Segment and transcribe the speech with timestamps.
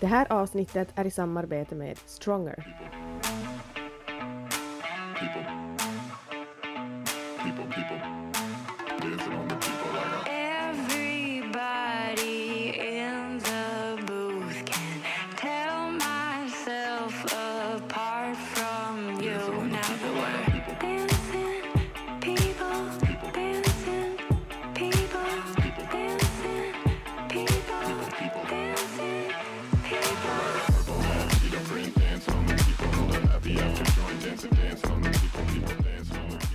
[0.00, 2.89] Det här avsnittet är i samarbete med Stronger.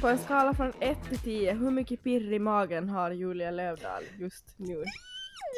[0.05, 4.03] På en skala från 1 till 10, hur mycket pirr i magen har Julia Lövdahl
[4.19, 4.83] just nu?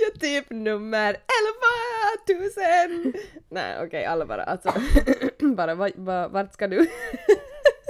[0.01, 1.17] Ja, typ nummer
[2.29, 3.13] 11 000!
[3.49, 4.73] Nej okej, alla bara alltså,
[5.55, 6.87] bara va, va, vart ska du?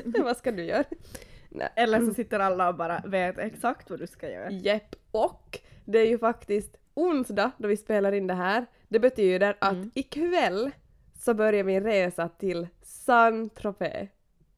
[0.23, 0.83] vad ska du göra?
[1.49, 1.69] Nej.
[1.75, 4.49] Eller så sitter alla och bara vet exakt vad du ska göra.
[4.51, 8.65] Jepp, och det är ju faktiskt onsdag då vi spelar in det här.
[8.87, 9.91] Det betyder att Mm.
[9.95, 10.71] ikväll
[11.19, 14.07] så börjar min resa till Saint-Tropez.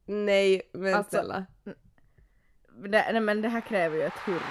[0.06, 1.46] Nej men Alltså, snälla.
[2.88, 4.42] Det, nej men det här kräver ju ett hurr.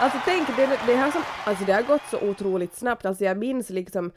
[0.00, 3.06] Alltså tänk, det, det, här som, alltså det har gått så otroligt snabbt.
[3.06, 4.10] Alltså jag minns liksom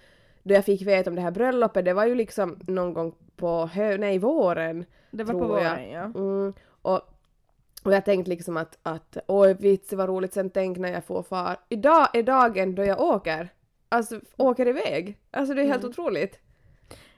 [0.43, 3.65] då jag fick veta om det här bröllopet, det var ju liksom någon gång på
[3.65, 4.85] hö, nej, våren.
[5.11, 5.71] Det var på tror jag.
[5.75, 6.03] våren ja.
[6.03, 7.01] Mm, och,
[7.83, 11.23] och jag tänkte liksom att, att oj vits vad roligt, sen tänk när jag får
[11.23, 11.57] far.
[11.69, 13.49] Idag är dagen då jag åker.
[13.89, 15.17] Alltså åker iväg.
[15.31, 15.89] Alltså det är helt Mm.
[15.91, 16.39] otroligt.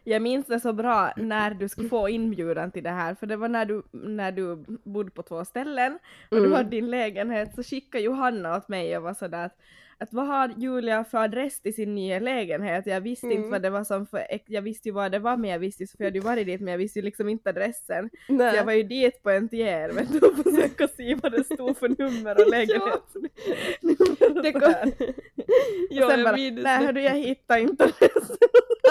[0.04, 3.36] Jag minns det så bra när du skulle få inbjudan till det här, för det
[3.36, 6.00] var när du, när du bodde på två ställen
[6.32, 6.50] och Mm.
[6.50, 9.58] du hade din lägenhet så skickade Johanna åt mig och var sådär att,
[9.98, 12.86] att vad har Julia för adress till sin nya lägenhet?
[12.86, 13.38] Jag visste Mm.
[13.38, 15.84] inte vad det var som för, jag visste ju vad det var men jag visste
[15.84, 18.09] ju, för jag hade ju varit dit men jag visste ju liksom inte adressen.
[18.28, 18.56] Så Nej.
[18.56, 21.90] jag var ju dit på en tier du och försökte se vad det stod för
[21.90, 23.04] nummer och lägenhet.
[24.36, 24.70] och det så kom...
[24.70, 28.38] och sen jag bara, nej hördu jag hittar inte adressen.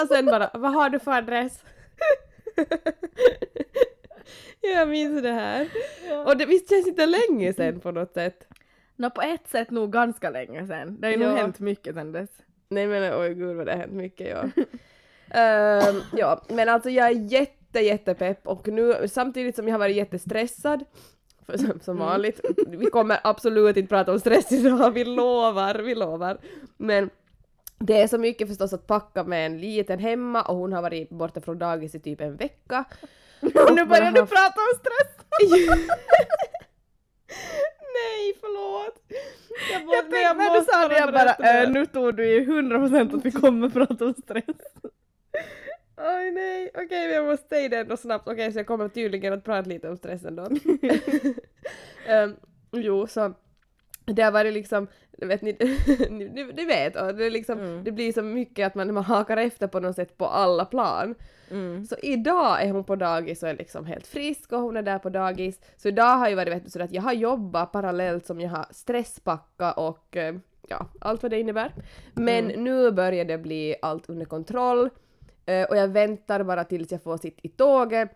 [0.01, 1.63] Och sen bara, vad har du för adress?
[4.61, 5.69] jag minns det här.
[6.25, 8.47] Och det visst känns inte länge sedan på något sätt.
[8.95, 10.97] Nå på ett sätt nog ganska länge sedan.
[11.01, 11.29] Det har ju Ja.
[11.29, 12.29] nog hänt mycket sedan dess.
[12.69, 14.63] Nej men oj gud vad det har hänt mycket ja.
[15.35, 19.95] Ehm, ja men alltså jag är jätte jättepepp och nu samtidigt som jag har varit
[19.95, 20.85] jättestressad
[21.45, 22.07] för, som, som Mm.
[22.07, 26.37] vanligt, vi kommer absolut inte prata om stress idag, vi lovar, vi lovar.
[26.77, 27.09] Men
[27.79, 31.09] det är så mycket förstås att packa med en liten hemma och hon har varit
[31.09, 32.83] borta från dagis i typ en vecka.
[33.41, 35.25] Och nu börjar du haft- prata om stress!
[37.93, 39.01] Nej förlåt!
[39.71, 42.45] Jag, Jag bara- tänkte när du sa det jag bara äh, nu tror du ju
[42.61, 44.43] 100% att vi kommer prata om stress.
[45.97, 48.27] Oj nej, okej men jag måste säga det ändå snabbt.
[48.27, 50.47] Okej så jag kommer tydligen att prata lite om stressen då.
[52.07, 52.35] Ehm,
[52.71, 53.33] jo så
[54.05, 55.57] det har varit liksom, vet ni,
[56.09, 57.83] ni, ni, vet, och det, liksom, Mm.
[57.83, 61.15] det blir så mycket att man, man hakar efter på något sätt på alla plan.
[61.51, 61.85] Mm.
[61.85, 64.99] Så idag är hon på dagis och är liksom helt frisk och hon är där
[64.99, 65.59] på dagis.
[65.77, 68.49] Så idag har ju varit vet du, så att jag har jobbat parallellt som jag
[68.49, 70.35] har stresspacka och eh,
[70.67, 71.73] ja, allt vad det innebär.
[72.13, 74.89] Men nu börjar det bli allt under kontroll
[75.45, 78.09] eh, och jag väntar bara tills jag får sitta i tåget.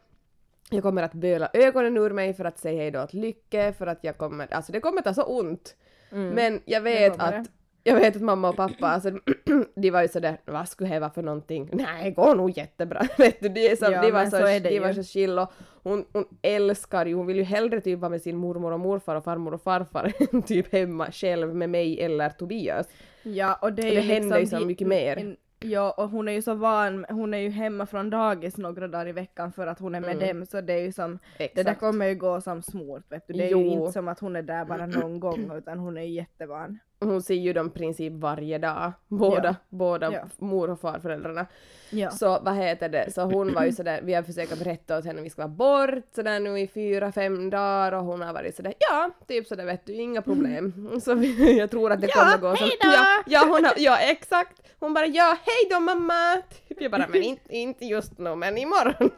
[0.69, 3.87] Jag kommer att böla ögonen ur mig för att säga hej då åt Lycke för
[3.87, 5.75] att jag kommer, alltså det kommer ta så ont.
[6.11, 6.29] Mm.
[6.29, 7.49] Men jag vet att
[7.83, 9.11] jag vet att mamma och pappa, alltså,
[9.75, 11.69] de var ju sådär, vad skulle det vara för någonting?
[11.73, 13.07] Nej, det går nog jättebra.
[13.17, 15.51] Vet du, de, är så, Ja, de var så, så de var så chill och
[15.83, 19.15] hon, hon älskar ju, hon vill ju hellre typ vara med sin mormor och morfar
[19.15, 22.87] och farmor och farfar än typ hemma själv med mig eller Tobias.
[23.23, 25.17] Ja och det är Och det ju händer liksom ju så mycket mer.
[25.17, 28.87] en- Ja och hon är ju så van, hon är ju hemma från dagis några
[28.87, 30.27] dagar i veckan för att hon är med Mm.
[30.37, 31.55] dem så det är ju som, Exakt.
[31.55, 33.33] det där kommer ju gå som smort vet du.
[33.33, 33.59] Det är Jo.
[33.61, 36.79] ju inte som att hon är där bara någon gång utan hon är ju jättevan.
[36.99, 39.55] Hon ser ju dem i princip varje dag, båda, Ja.
[39.69, 40.21] båda Ja.
[40.37, 41.45] mor och farföräldrarna.
[41.89, 42.11] Ja.
[42.11, 45.19] Så vad heter det, så hon var ju sådär, vi har försökt berätta åt henne
[45.19, 48.55] att vi ska vara bort sådär nu i fyra, fem dagar och hon har varit
[48.55, 50.89] sådär ja, typ sådär vet du, inga problem.
[51.03, 52.67] Så vi, jag tror att det kommer gå då!
[52.81, 54.61] Ja, ja, hon har, ja exakt!
[54.79, 56.41] Hon bara ja, hej då mamma!
[56.69, 59.09] Typ jag bara men inte, inte just nu men imorgon.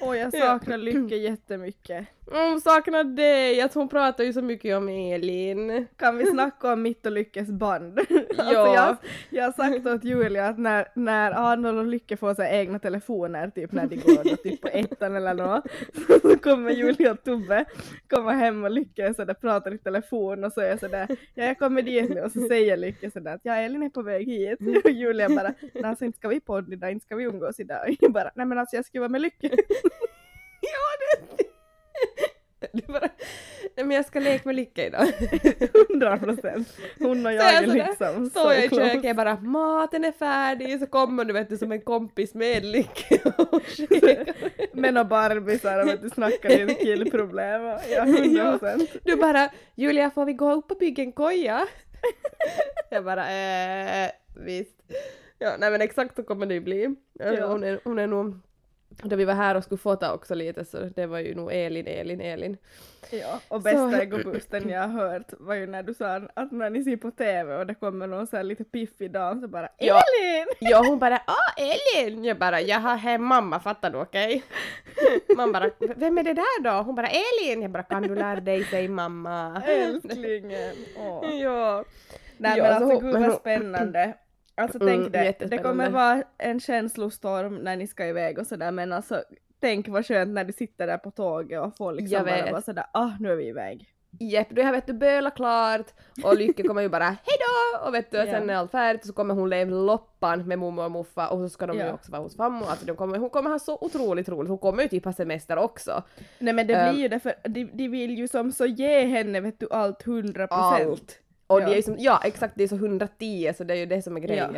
[0.00, 2.06] Och jag saknar Lycke jättemycket.
[2.30, 5.86] Hon saknar dig, att hon pratar ju så mycket om Elin.
[5.96, 7.98] Kan vi snacka om mitt och Lyckes band?
[8.38, 8.74] alltså Ja.
[8.74, 8.96] jag,
[9.30, 13.50] jag har sagt åt Julia att när, när Arnold och Lycke får sig egna telefoner,
[13.50, 15.64] typ när de går då, typ på ettan eller något,
[16.22, 17.64] så kommer Julia och Tobbe
[18.08, 21.82] komma hem och Lycke pratar i telefon och så är jag sådär, ja jag kommer
[21.82, 24.90] dit nu och så säger Lycke sådär att ja Elin är på väg hit och
[24.90, 27.88] Julia bara, "Nej, alltså inte ska vi podda idag, inte ska vi umgås idag.
[27.88, 29.50] Och jag bara, nej men alltså jag ska vara med Lycke.
[30.60, 31.55] Ja, det...
[32.86, 33.08] bara,
[33.76, 35.06] Nej men jag ska leka med Lycka idag.
[35.88, 36.76] Hundra procent.
[36.98, 40.86] Hon och Så jag är liksom Står jag i köket bara maten är färdig så
[40.86, 43.62] kommer du vet du som en kompis med Lycka och.
[44.72, 48.90] Men och Barbisar och vet du snackar lite killproblem och ja, hundra procent.
[49.04, 51.66] Du bara Julia får vi gå upp och bygga en koja?
[52.90, 54.82] jag bara eh, visst.
[55.38, 56.94] Ja nej men exakt så kommer det ju bli.
[57.12, 57.46] Ja.
[57.46, 58.40] Hon, är, hon är nog
[58.88, 61.86] då vi var här och skulle fota också lite så det var ju nog Elin,
[61.86, 62.56] Elin, Elin.
[63.10, 66.84] Ja, och bästa egobusten jag har hört var ju när du sa att när ni
[66.84, 69.94] ser på TV och det kommer någon så här lite piffig dam så bara Ja.
[70.20, 70.46] Elin!
[70.60, 72.24] Ja hon bara ah Elin!
[72.24, 74.42] Jag bara jag har hem mamma fattar du okej?
[75.36, 76.70] Man bara vem är det där då?
[76.82, 77.62] Hon bara Elin!
[77.62, 79.62] Jag bara kan du lära dig säg mamma?
[79.66, 80.74] Älsklingen!
[80.98, 81.40] Åh.
[81.42, 81.84] ja.
[82.38, 84.14] Nej Ja, men så alltså hon- gud vad spännande.
[84.58, 85.68] Alltså Mm, tänk det, det jättespännande.
[85.68, 89.22] kommer vara en känslostorm när ni ska iväg och sådär men alltså
[89.60, 92.84] tänk vad skönt när du sitter där på tåget och får liksom bara vara sådär
[92.92, 93.92] ah nu är vi iväg.
[94.20, 95.86] Jepp, då har vet du böla klart
[96.24, 98.24] och Lykke kommer ju bara hejdå och vet du Ja.
[98.26, 101.48] sen är allt färdigt så kommer hon leva loppan med mormor och muffa och så
[101.48, 101.92] ska de ju Ja.
[101.92, 102.66] också vara hos farmor.
[102.70, 105.56] Alltså de kommer, hon kommer ha så otroligt roligt, hon kommer ju typ ha semester
[105.58, 106.02] också.
[106.38, 106.92] Nej men det Ehm.
[106.94, 110.02] blir ju det för de, de vill ju som så ge henne vet du allt
[110.02, 110.90] hundra procent.
[110.90, 111.20] Allt.
[111.46, 111.68] Och Ja.
[111.68, 114.16] det är som, ja exakt det är så 110 så det är ju det som
[114.16, 114.54] är grejen.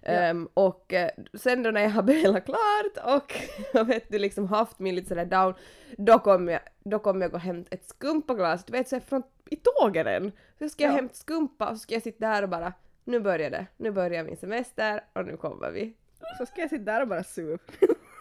[0.00, 0.10] Ja.
[0.12, 3.34] Ehm, och eh, sen då när jag har bölat klart och
[3.88, 5.54] vet du liksom haft min lite sådär down,
[5.98, 9.00] då kommer jag, då kommer jag gå och hämta ett skumpaglas, du vet så här
[9.00, 10.32] från i tåget än.
[10.58, 10.96] Så ska jag Ja.
[10.96, 12.72] hämta skumpa och så ska jag sitta där och bara
[13.04, 15.94] nu börjar det, nu börjar min semester och nu kommer vi.
[16.38, 17.72] Så ska jag sitta där och bara supa.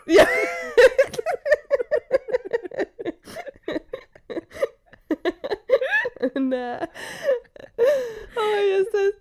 [0.05, 0.23] Ja.
[6.35, 6.79] Nej.
[8.37, 9.15] Åh jösses.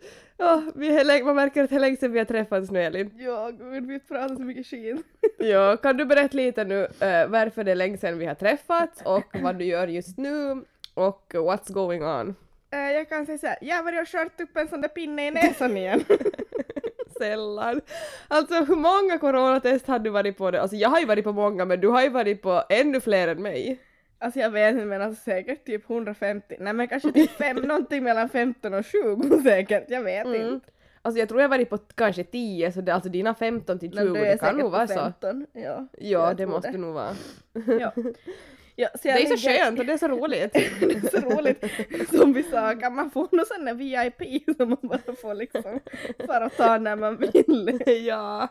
[0.75, 3.11] Vi länge- man märker att det är länge sedan vi har träffats nu Elin.
[3.19, 4.97] Ja gud vi pratar så mycket skit.
[5.39, 9.03] Ja, kan du berätta lite nu eh, varför det är länge sedan vi har träffats
[9.05, 10.65] och vad du gör just nu
[10.95, 12.35] och what's going on?
[12.73, 15.27] Eh, jag kan säga såhär, jag har varit och kört upp en sån där pinne
[15.27, 16.05] i näsan igen.
[17.19, 17.81] Sällan.
[18.29, 20.51] Alltså hur många coronatest har du varit på?
[20.51, 20.61] Det?
[20.63, 23.29] Alltså jag har ju varit på många men du har ju varit på ännu fler
[23.29, 23.79] än mig.
[24.19, 28.03] Alltså jag vet inte men alltså säkert typ 150, nej men kanske typ fem, någonting
[28.05, 30.49] mellan 15 och 20 säkert, jag vet Mm.
[30.55, 30.67] inte.
[31.03, 34.05] Alltså jag tror jag varit på kanske 10 så det, alltså dina 15 till 20
[34.05, 34.99] Men du är det kan nog vara på så.
[35.01, 35.47] 15.
[35.53, 37.15] Ja, Ja det måste nog vara.
[37.81, 37.93] Ja.
[38.77, 40.53] Ja, Det är så ligger- skönt och det är så roligt.
[40.81, 40.85] det
[41.17, 41.65] är så roligt.
[42.15, 45.81] Som vi sa, kan man få någon sån där VIP som man bara får liksom
[46.27, 47.81] fara och ta när man vill.
[48.07, 48.49] ja,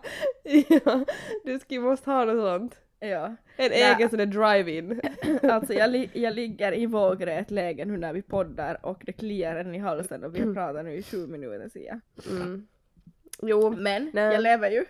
[0.70, 1.06] ja,
[1.46, 2.76] du skulle måste ha något sånt.
[3.10, 5.02] Ja, En egen sån där drive-in.
[5.52, 9.56] alltså jag, li- jag ligger i vågrätt läge nu när vi poddar och det kliar
[9.56, 12.00] en i halsen och vi har pratat nu i sju minuter ser.
[12.30, 12.68] Mm.
[13.42, 14.34] Jo, Men Nej.
[14.34, 14.86] jag lever ju.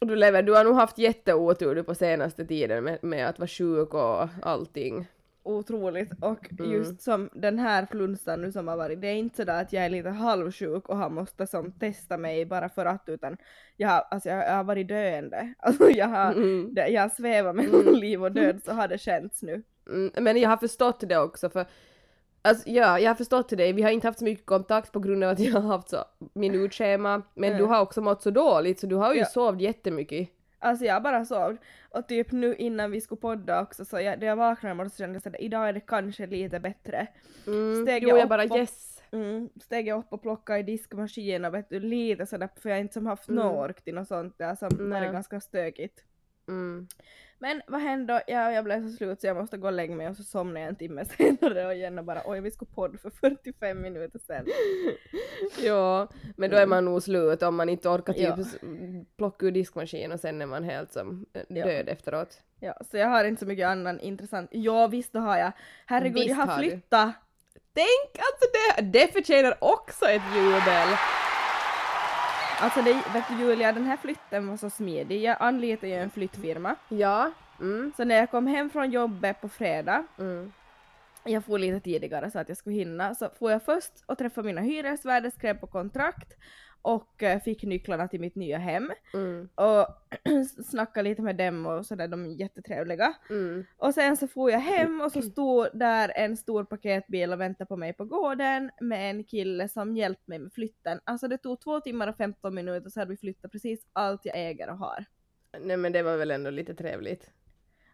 [0.00, 3.48] du lever, du har nog haft jätteotur du på senaste tiden med, med att vara
[3.48, 5.06] sjuk och allting.
[5.44, 6.72] Otroligt och Mm.
[6.72, 9.84] just som den här flunsan nu som har varit, det är inte sådär att jag
[9.84, 13.36] är lite halvsjuk och har måste som testa mig bara för att utan
[13.76, 15.54] jag har, alltså jag, jag har varit döende.
[15.58, 16.74] Alltså jag har, Mm.
[16.74, 17.94] det, jag har svävat mellan Mm.
[18.00, 19.62] liv och död så har det känts nu.
[19.88, 21.66] Mm, men jag har förstått det också för
[22.46, 23.72] Alltså ja, jag har förstått det.
[23.72, 25.96] Vi har inte haft så mycket kontakt på grund av att jag har haft så
[26.34, 27.22] minutschema.
[27.34, 29.26] Men du har också mått så dåligt så du har ju Ja.
[29.26, 30.28] sovit jättemycket.
[30.64, 31.56] Alltså jag bara sov.
[31.90, 34.96] Och typ nu innan vi skulle podda också så jag, när jag vaknade morse så
[34.96, 37.06] kände jag att idag är det kanske lite bättre.
[37.46, 37.82] Mm.
[37.86, 38.90] Steg jo, jag jag upp bara och- yes.
[39.12, 42.76] Mm, steg jag upp och plockade i diskmaskinen och vet du lite sådär för jag
[42.76, 43.44] har inte som haft Mm.
[43.44, 46.04] någon ork till något sånt där som varit ganska stökigt.
[46.48, 46.88] Mm.
[47.38, 48.22] Men vad hände?
[48.26, 50.60] Ja, jag blev så slut så jag måste gå och lägga mig och så somnade
[50.60, 54.46] jag en timme senare och och bara oj vi skulle podda för 45 minuter sen.
[55.64, 58.36] Ja, men då är man nog slut om man inte orkar typ Ja.
[59.16, 61.64] plocka ur diskmaskin och sen är man helt som eh, Ja.
[61.66, 62.40] död efteråt.
[62.60, 64.50] Ja, så jag har inte så mycket annan intressant.
[64.52, 65.52] Ja visst det har jag.
[65.86, 66.70] Herregud Visst jag har har du.
[66.70, 67.12] flyttat.
[67.74, 70.88] Tänk alltså det, det förtjänar också ett jubel!
[72.60, 75.22] Alltså det, vet du Julia, den här flytten var så smidig.
[75.22, 76.76] Jag anlitade ju en flyttfirma.
[76.88, 77.30] Ja.
[77.60, 77.92] Mm.
[77.96, 80.52] Så när jag kom hem från jobbet på fredag, Mm.
[81.24, 84.42] jag får lite tidigare så att jag skulle hinna, så får jag först och träffa
[84.42, 86.32] mina hyresvärdar, skrev på kontrakt
[86.84, 88.92] och eh, fick nycklarna till mitt nya hem.
[89.14, 89.48] Mm.
[89.54, 89.86] Och
[90.64, 93.14] snackade lite med dem och sådär, de är jättetrevliga.
[93.30, 93.64] Mm.
[93.76, 97.68] Och sen så får jag hem och så stod där en stor paketbil och väntade
[97.68, 101.00] på mig på gården med en kille som hjälpte mig med flytten.
[101.04, 104.38] Alltså det tog två timmar och 15 minuter så hade vi flyttat precis allt jag
[104.38, 105.04] äger och har.
[105.60, 107.30] Nej men det var väl ändå lite trevligt.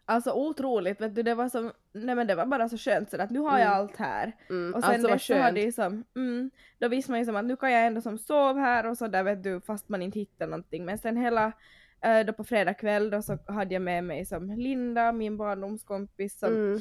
[0.05, 3.21] Alltså otroligt, vet du, det var som, nej men det var bara så skönt så
[3.21, 3.79] att nu har jag Mm.
[3.79, 4.35] allt här.
[4.49, 4.73] Mm.
[4.73, 7.45] Och sen alltså dess så har det som, mm, då visste man ju som att
[7.45, 10.19] nu kan jag ändå som sova här och så där vet du fast man inte
[10.19, 10.85] hittar någonting.
[10.85, 11.51] Men sen hela,
[12.01, 16.39] eh, då på fredag kväll då så hade jag med mig som Linda, min barndomskompis
[16.39, 16.79] som Mm.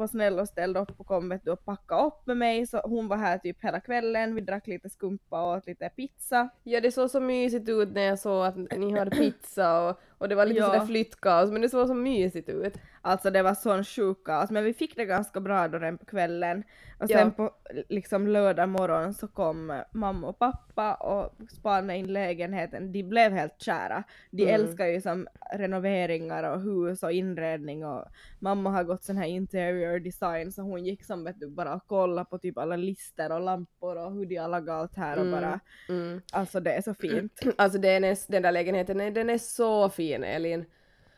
[0.00, 2.78] var snäll och ställde upp och kom vet du, och packade upp med mig så
[2.84, 6.48] hon var här typ hela kvällen, vi drack lite skumpa och åt lite pizza.
[6.62, 10.28] Ja det såg så mysigt ut när jag såg att ni hade pizza och, och
[10.28, 10.66] det var lite Ja.
[10.66, 12.74] sådär flyttkaos men det såg så mysigt ut.
[13.02, 16.04] Alltså det var sån sjuk kaos, men vi fick det ganska bra då redan på
[16.04, 16.62] kvällen.
[17.00, 17.18] Och Ja.
[17.18, 17.50] sen på
[17.88, 22.92] liksom lördag morgon så kom mamma och pappa och spanade in lägenheten.
[22.92, 24.02] De blev helt kära.
[24.30, 24.54] De Mm.
[24.54, 28.04] älskar ju som renoveringar och hus och inredning och
[28.38, 31.86] mamma har gått sån här interior design så hon gick som vet du bara och
[31.86, 35.26] kollade på typ alla lister och lampor och hur de har lagat allt här och
[35.26, 35.32] Mm.
[35.40, 36.20] bara Mm.
[36.32, 37.32] alltså det är så fint.
[37.56, 40.64] Alltså den, är, den där lägenheten den är så fin Elin.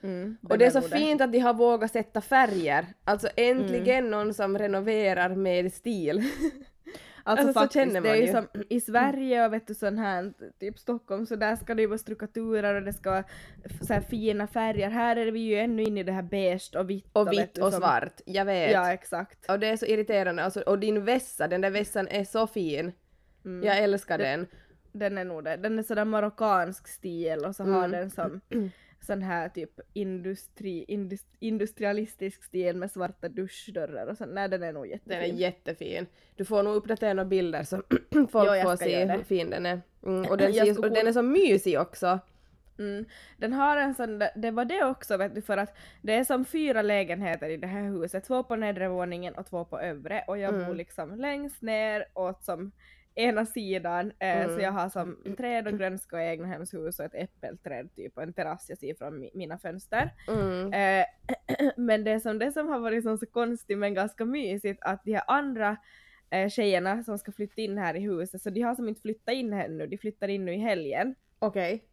[0.03, 2.87] Mm, Och det är så nog fint att de har vågat sätta färger.
[3.05, 4.11] Alltså äntligen Mm.
[4.11, 6.19] någon som renoverar med stil.
[6.19, 8.33] Alltså, Alltså, så faktiskt, det är ju ju.
[8.33, 11.89] som i Sverige och vet du sån här, typ Stockholm, så där ska det ju
[11.89, 13.25] vara strukturer och det ska vara
[13.83, 14.91] så här fina färger.
[14.91, 17.09] Här är vi ju ännu inne i det här beige och vitt.
[17.13, 18.73] Och vitt och som- svart, jag vet.
[18.73, 19.51] Ja, exakt.
[19.51, 20.45] Och det är så irriterande.
[20.45, 22.93] Alltså, och din vässa, den där vässan är så fin.
[23.45, 23.67] Mm.
[23.67, 24.47] Jag älskar Det- den.
[24.93, 25.57] Den är nog det.
[25.57, 27.91] Den är sådär marockansk stil och så har Mm.
[27.91, 28.41] den som
[29.07, 34.27] sån här typ industri, indus, industrialistisk stil med svarta duschdörrar och så.
[34.27, 35.21] Nej, den är nog jättefin.
[35.21, 36.07] Den är jättefin.
[36.37, 37.77] Du får nog uppdatera några bilder så
[38.31, 39.81] folk Jo, får se hur fin den är.
[40.03, 42.19] Mm, och, den ser, och den är så mysig också.
[42.79, 43.05] Mm.
[43.37, 46.45] Den har en sån, det var det också vet du för att det är som
[46.45, 50.39] fyra lägenheter i det här huset, två på nedre våningen och två på övre och
[50.39, 50.67] jag Mm.
[50.67, 52.73] bor liksom längst ner åt som
[53.17, 54.55] ena sidan eh, Mm.
[54.55, 58.33] så jag har som träd och grönska och egnahemshus och ett äppelträd typ och en
[58.33, 60.11] terrass jag ser från mi- mina fönster.
[60.29, 60.73] Mm.
[60.73, 61.07] Eh,
[61.77, 65.13] men det som, det som har varit så, så konstigt men ganska mysigt att de
[65.13, 65.77] här andra
[66.31, 69.35] eh, tjejerna som ska flytta in här i huset så de har som inte flyttat
[69.35, 71.15] in ännu, de flyttar in nu i helgen.
[71.39, 71.85] Okej.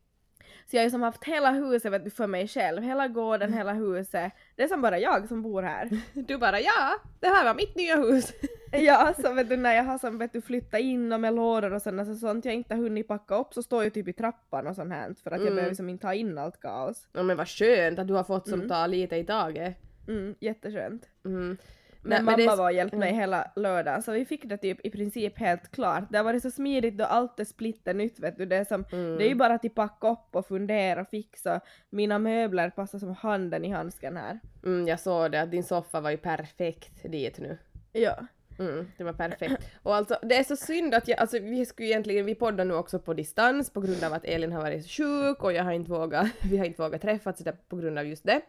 [0.66, 3.54] Så jag har ju som haft hela huset vet du, för mig själv, hela gården,
[3.54, 4.32] hela huset.
[4.56, 5.90] Det är som bara jag som bor här.
[6.14, 8.34] Du bara ja, det här var mitt nya hus.
[8.72, 11.74] ja, så vet du när jag har som vet du flyttat in och med lådor
[11.74, 14.14] och sådana så sånt jag inte har hunnit packa upp så står jag typ i
[14.14, 15.56] trappan och sånt här för att jag Mm.
[15.56, 17.08] behöver som inte ta in allt kaos.
[17.14, 18.70] Ja men vad skönt att du har fått som Mm.
[18.70, 19.78] ta lite i taget.
[20.08, 21.10] Mm, jätteskönt.
[21.26, 21.58] Mm.
[22.04, 23.20] Men mamma det var och hjälpt mig mm.
[23.20, 26.04] hela lördagen så vi fick det typ i princip helt klart.
[26.10, 28.46] Det har varit så smidigt då allt är splitter nytt vet du.
[28.46, 29.18] Det är, som, Mm.
[29.18, 31.62] det är ju bara att packa upp och fundera och fixa.
[31.90, 34.40] Mina möbler passar som handen i handsken här.
[34.64, 37.58] Mm, jag såg det, att din soffa var ju perfekt dit nu.
[37.92, 38.16] Ja.
[38.60, 39.72] Mm, det var perfekt.
[39.84, 42.74] Och alltså det är så synd att jag, alltså vi skulle egentligen, vi poddar nu
[42.74, 45.92] också på distans på grund av att Elin har varit sjuk och jag har inte
[45.92, 48.42] vågat, vi har inte vågat träffas på grund av just det.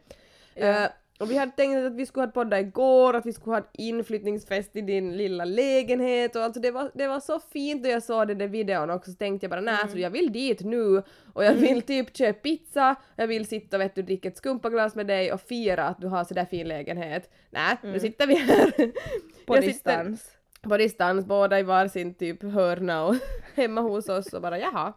[0.54, 0.84] Ja.
[0.84, 0.90] Eh,
[1.20, 4.76] och vi hade tänkt att vi skulle ha podda igår, att vi skulle ha inflyttningsfest
[4.76, 8.28] i din lilla lägenhet och alltså det var, det var så fint och jag såg
[8.28, 11.02] den där videon också så tänkte jag bara nej så jag vill dit nu
[11.32, 14.94] och jag vill typ köpa pizza, jag vill sitta och vet du dricka ett skumpaglas
[14.94, 17.30] med dig och fira att du har sådär fin lägenhet.
[17.50, 18.70] Nej, nu sitter vi här.
[19.46, 20.30] På Jag sitter- distans.
[20.62, 23.14] på distans, båda i varsin typ hörna och
[23.54, 24.92] hemma hos oss och bara jaha.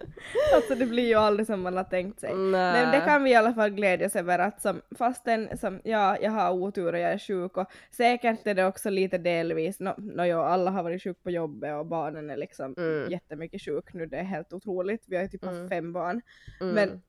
[0.54, 2.34] Alltså det blir ju aldrig som man har tänkt sig.
[2.34, 2.50] Nej.
[2.82, 6.30] Men det kan vi i alla fall glädjas över att som, fastän som, ja, jag
[6.30, 10.22] har otur och jag är sjuk och säkert är det också lite delvis, no, no,
[10.24, 13.10] ja, alla har varit sjuk på jobbet och barnen är liksom Mm.
[13.10, 15.04] jättemycket sjuk nu, det är helt otroligt.
[15.06, 15.54] Vi har ju typ Mm.
[15.60, 16.20] haft fem barn.
[16.60, 16.74] Mm.
[16.74, 17.02] Men,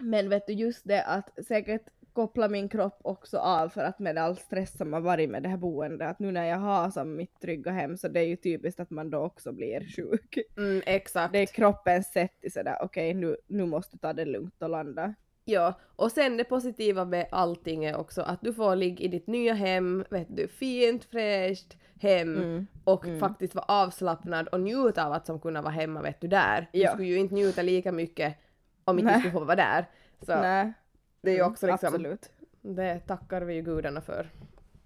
[0.00, 1.82] men vet du just det att säkert
[2.16, 5.48] koppla min kropp också av för att med all stress som har varit med det
[5.48, 8.36] här boendet, att nu när jag har som mitt trygga hem så det är ju
[8.36, 10.38] typiskt att man då också blir sjuk.
[10.56, 11.32] Mm, exakt.
[11.32, 14.68] Det är kroppens sätt till sådär okej nu, nu måste du ta det lugnt och
[14.70, 15.14] landa.
[15.48, 19.26] Ja, och sen det positiva med allting är också att du får ligga i ditt
[19.26, 22.66] nya hem, vet du, fint, fräscht hem Mm.
[22.84, 23.20] och Mm.
[23.20, 26.68] faktiskt vara avslappnad och njuta av att som kunna vara hemma, vet du, där.
[26.72, 26.90] Du Ja.
[26.92, 28.36] skulle ju inte njuta lika mycket
[28.84, 29.84] om inte du skulle få vara där.
[30.22, 30.72] Så Nej,
[31.26, 32.30] det är ju mm, också liksom, absolut.
[32.62, 34.30] det tackar vi ju gudarna för.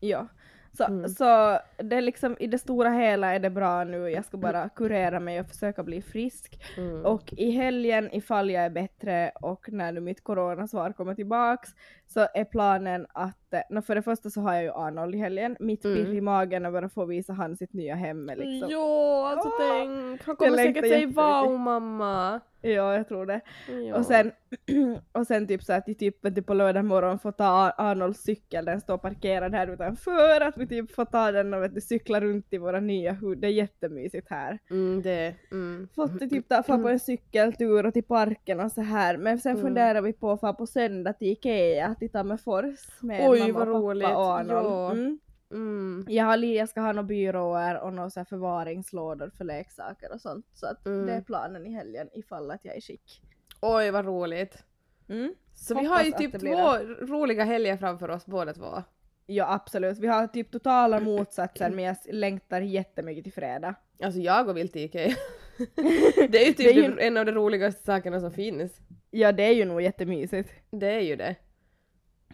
[0.00, 0.26] Ja.
[0.72, 1.08] Så, Mm.
[1.08, 4.68] så det är liksom i det stora hela är det bra nu, jag ska bara
[4.68, 6.62] kurera mig och försöka bli frisk.
[6.76, 7.06] Mm.
[7.06, 11.68] Och i helgen ifall jag är bättre och när nu mitt coronasvar kommer tillbaks
[12.06, 15.18] så är planen att, eh, nå för det första så har jag ju Arnold i
[15.18, 15.96] helgen, mitt Mm.
[15.96, 18.68] pirr i magen över att få visa han sitt nya hem liksom.
[18.70, 18.80] Jo,
[19.24, 20.22] alltså Åh, tänk!
[20.24, 22.40] Han kommer säkert säga wow mamma!
[22.76, 23.40] Ja, jag tror det.
[23.88, 23.96] Ja.
[23.98, 24.32] Och sen,
[25.12, 28.22] och sen typ så att vi typ, du, på lördag morgon får ta Ar- Arnolds
[28.22, 31.80] cykel, den står parkerad här utanför, att vi typ får ta den och vet du,
[31.80, 34.58] cykla runt i våra nya hus, det är jättemysigt här.
[34.70, 35.88] Mm, det, mm.
[35.94, 39.50] Fått typ ta, få på en cykeltur och till parken och så här, men sen
[39.52, 39.62] Mm.
[39.62, 43.54] funderar vi på att få på söndag till Ikea, till Tammerfors med Oj, mamma och
[43.66, 44.08] pappa roligt.
[44.08, 44.66] och Arnold.
[44.66, 44.92] Ja.
[44.92, 45.18] Mm.
[45.50, 46.04] Mm.
[46.08, 50.66] Jag, har, jag ska ha några byråer och några förvaringslådor för leksaker och sånt, så
[50.66, 51.06] att Mm.
[51.06, 53.22] det är planen i helgen ifall att jag är skick.
[53.60, 54.64] Oj vad roligt.
[55.08, 55.34] Mm.
[55.54, 58.82] Så vi har ju typ två roliga helger framför oss båda två.
[59.26, 63.74] Ja absolut, vi har typ totala motsatser men jag längtar jättemycket till fredag.
[64.02, 65.14] Alltså jag och vill till Ikea.
[66.30, 68.80] det är ju typ är ju- en av de roligaste sakerna som finns.
[69.10, 70.50] Ja det är ju nog jättemysigt.
[70.70, 71.36] Det är ju det.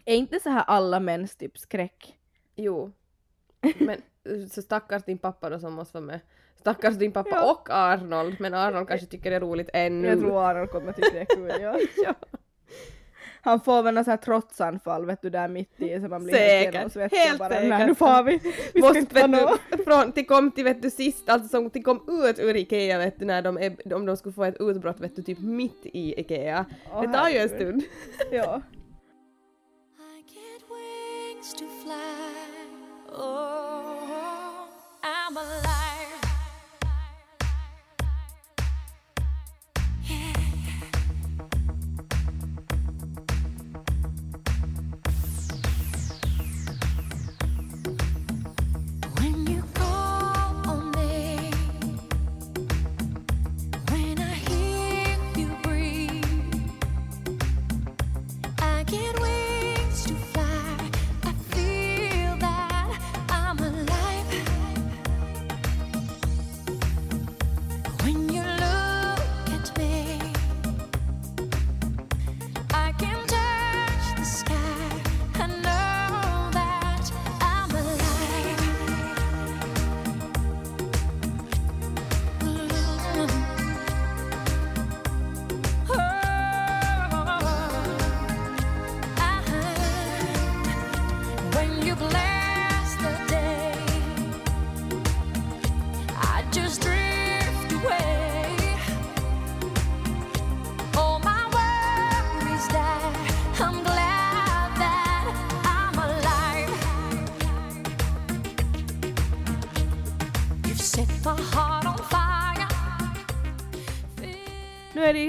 [0.04, 2.18] Är inte så här alla mäns typ skräck?
[2.56, 2.92] Jo.
[3.78, 4.02] Men
[4.48, 6.20] så stackars din pappa då som måste vara med.
[6.60, 7.50] Stackars din pappa Ja.
[7.52, 10.08] och Arnold, men Arnold kanske tycker det är roligt ännu.
[10.08, 11.78] Jag tror Aron kommer tycka det är kul ja.
[12.04, 12.14] Ja.
[13.40, 16.34] Han får väl något så här trotsanfall vet du där mitt i så man blir
[16.34, 17.68] Säkert, genomsvettig helt och bara, säkert.
[17.68, 18.40] Nej nu får vi,
[18.74, 21.84] vi ska Måste vet du, från, till kom till vet du sist, alltså som till
[21.84, 25.16] kom ut ur Ikea vet du när de, om de skulle få ett utbrott vet
[25.16, 26.66] du typ mitt i Ikea.
[26.92, 27.82] Åh, det tar ju en stund.
[28.32, 28.62] Ja.
[35.38, 36.22] I'm alive.
[49.18, 51.50] When you call on me,
[53.90, 56.24] when I hear you breathe.
[58.58, 59.20] I get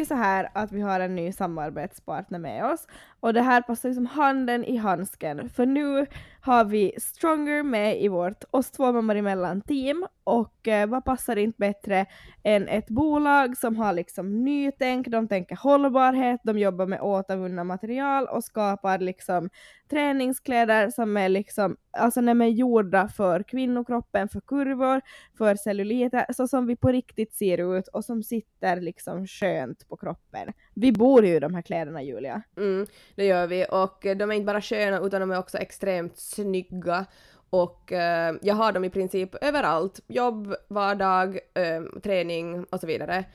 [0.07, 2.87] så här att vi har en ny samarbetspartner med oss.
[3.19, 6.05] Och det här passar ju som handen i handsken för nu
[6.41, 11.35] har vi Stronger med i vårt oss två mammor emellan team och eh, vad passar
[11.35, 12.05] inte bättre
[12.43, 18.27] än ett bolag som har liksom nytänk, de tänker hållbarhet, de jobbar med återvunna material
[18.27, 19.49] och skapar liksom
[19.89, 25.01] träningskläder som är liksom, alltså när man är gjorda för kvinnokroppen, för kurvor,
[25.37, 29.97] för celluliter, så som vi på riktigt ser ut och som sitter liksom skönt på
[29.97, 30.53] kroppen.
[30.73, 32.41] Vi bor ju i de här kläderna Julia.
[32.57, 35.57] Mm, det gör vi och eh, de är inte bara sköna utan de är också
[35.57, 37.05] extremt snygga
[37.49, 39.99] och eh, jag har dem i princip överallt.
[40.07, 43.25] Jobb, vardag, eh, träning och så vidare.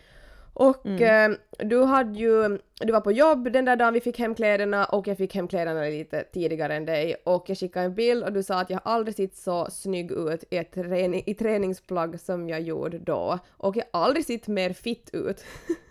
[0.55, 4.35] Och eh, du hade ju, du var på jobb den där dagen vi fick hem
[4.35, 8.25] kläderna och jag fick hem kläderna lite tidigare än dig och jag skickade en bild
[8.25, 12.49] och du sa att jag aldrig sett så snygg ut i, träning, i träningsplagg som
[12.49, 15.45] jag gjorde då och jag aldrig sett mer fit ut.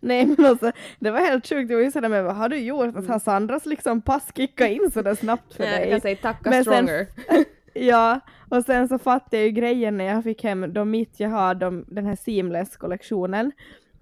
[0.00, 2.56] Nej men alltså det var helt sjukt, det var ju sådär men vad har du
[2.58, 2.96] gjort?
[2.96, 5.90] Att har Sandras liksom pass kickat in sådär snabbt för Nej, jag dig?
[5.90, 7.06] kan säga tacka Men sen- stronger.
[7.78, 11.28] Ja, och sen så fattade jag ju grejen när jag fick hem de mitt jag
[11.30, 13.52] har de, den här seamless-kollektionen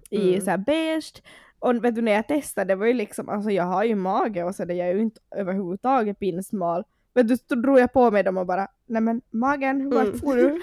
[0.09, 0.41] i Mm.
[0.41, 1.21] så här beige.
[1.59, 4.43] Och vet du när jag testade, det var ju liksom, alltså jag har ju mage
[4.43, 6.83] och så det jag är ju inte överhuvudtaget pinsmal.
[7.23, 10.19] Du, så drog jag på mig dem och bara, nej men magen, vart Mm.
[10.19, 10.61] får du?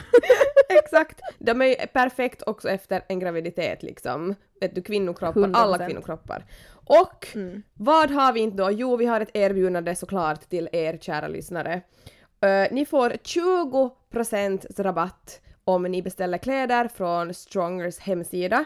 [0.79, 1.21] Exakt!
[1.39, 4.35] De är ju perfekt också efter en graviditet liksom.
[4.61, 5.87] Vet du, kvinnokroppar, alla 100%.
[5.87, 6.45] kvinnokroppar.
[6.87, 7.63] Och Mm.
[7.75, 8.71] vad har vi inte då?
[8.71, 11.81] Jo, vi har ett erbjudande såklart till er kära lyssnare.
[12.41, 18.65] Eh, ni får 20% rabatt om ni beställer kläder från Strongers hemsida.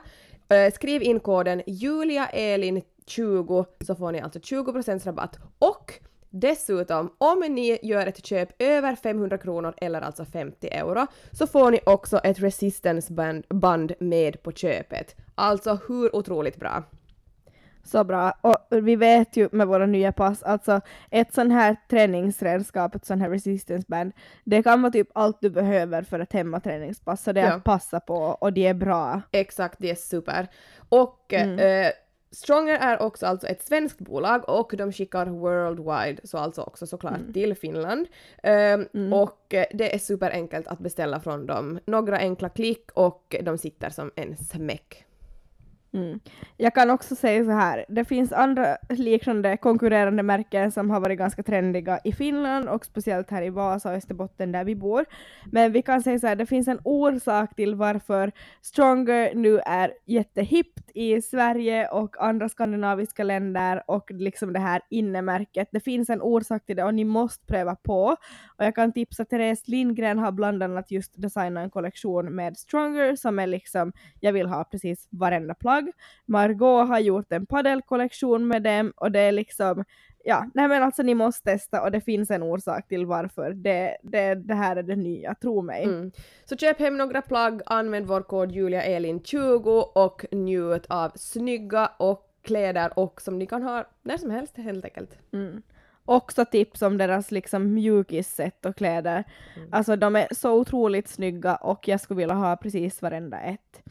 [0.48, 5.38] Eh, skriv in koden juliaelin20 så får ni alltså 20% rabatt.
[5.58, 5.92] Och
[6.30, 11.70] dessutom, om ni gör ett köp över 500 kronor eller alltså 50 euro så får
[11.70, 15.16] ni också ett resistance band, band med på köpet.
[15.34, 16.82] Alltså hur otroligt bra?
[17.84, 18.32] Så bra.
[18.40, 23.20] Och vi vet ju med våra nya pass, alltså ett sån här träningsredskap, ett sån
[23.20, 24.12] här resistance band,
[24.44, 27.52] det kan vara typ allt du behöver för ett hemmaträningspass, så det är Ja.
[27.54, 29.20] att passa på och det är bra.
[29.32, 30.46] Exakt, det är super.
[30.88, 31.58] Och Mm.
[31.58, 31.90] eh,
[32.36, 37.16] Stronger är också alltså ett svenskt bolag och de skickar worldwide, så alltså också såklart
[37.18, 37.32] Mm.
[37.32, 38.06] till Finland.
[38.42, 41.78] Ehm, Och eh, det är superenkelt att beställa från dem.
[41.86, 45.04] Några enkla klick och de sitter som en smäck.
[45.96, 46.20] Mm.
[46.56, 51.18] Jag kan också säga så här, det finns andra liknande konkurrerande märken som har varit
[51.18, 55.04] ganska trendiga i Finland och speciellt här i Vasa och Österbotten där vi bor.
[55.52, 58.32] Men vi kan säga så här, det finns en orsak till varför
[58.62, 65.68] Stronger nu är jättehippt i Sverige och andra skandinaviska länder och liksom det här innemärket.
[65.72, 68.16] Det finns en orsak till det och ni måste pröva på.
[68.58, 73.16] Och jag kan tipsa Therese Lindgren har bland annat just designat en kollektion med Stronger
[73.16, 75.85] som är liksom, jag vill ha precis varenda plagg.
[76.26, 79.84] Margot har gjort en paddelkollektion med dem och det är liksom,
[80.24, 83.96] ja, nej men alltså ni måste testa och det finns en orsak till varför det,
[84.02, 85.84] det, det här är det nya, tro mig.
[85.84, 86.12] Mm.
[86.44, 92.98] Så köp hem några plagg, använd vår kod JuliaElin20 och njut av snygga och kläder
[92.98, 95.18] och som ni kan ha när som helst helt enkelt.
[95.32, 95.62] Mm.
[96.04, 99.24] Också tips om deras liksom mjukisset och kläder.
[99.56, 99.68] Mm.
[99.72, 103.82] Alltså de är så otroligt snygga och jag skulle vilja ha precis varenda ett.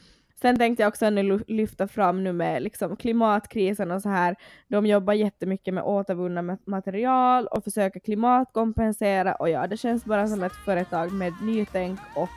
[0.46, 4.36] Sen tänkte jag också nu lyfta fram nu med liksom klimatkrisen och så här.
[4.68, 10.44] De jobbar jättemycket med återvunna material och försöker klimatkompensera och ja, det känns bara som
[10.44, 12.30] ett företag med nytänk och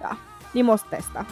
[0.00, 0.16] ja,
[0.54, 1.26] ni måste testa.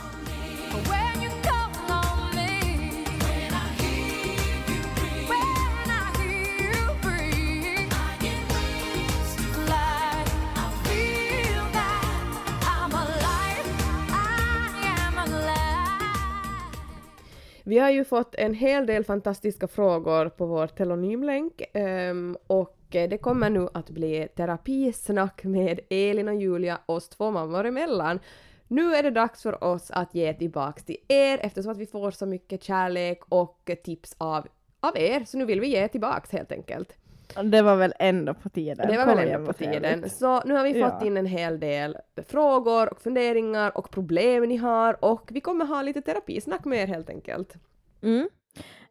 [17.64, 23.08] Vi har ju fått en hel del fantastiska frågor på vår telonymlänk ehm, och eh,
[23.08, 28.20] det kommer nu att bli terapisnack med Elin och Julia, oss två mammor emellan.
[28.68, 32.10] Nu är det dags för oss att ge tillbaks till er eftersom att vi får
[32.10, 34.46] så mycket kärlek och tips av,
[34.80, 36.96] av er, så nu vill vi ge tillbaks helt enkelt.
[37.44, 38.88] Det var väl ändå på tiden.
[38.88, 40.10] Det var väl ändå på tiden.
[40.10, 41.06] Så nu har vi fått Ja.
[41.06, 41.96] in en hel del
[42.28, 46.86] frågor och funderingar och problem ni har och vi kommer ha lite terapisnack med er
[46.86, 47.54] helt enkelt.
[48.02, 48.28] Mm.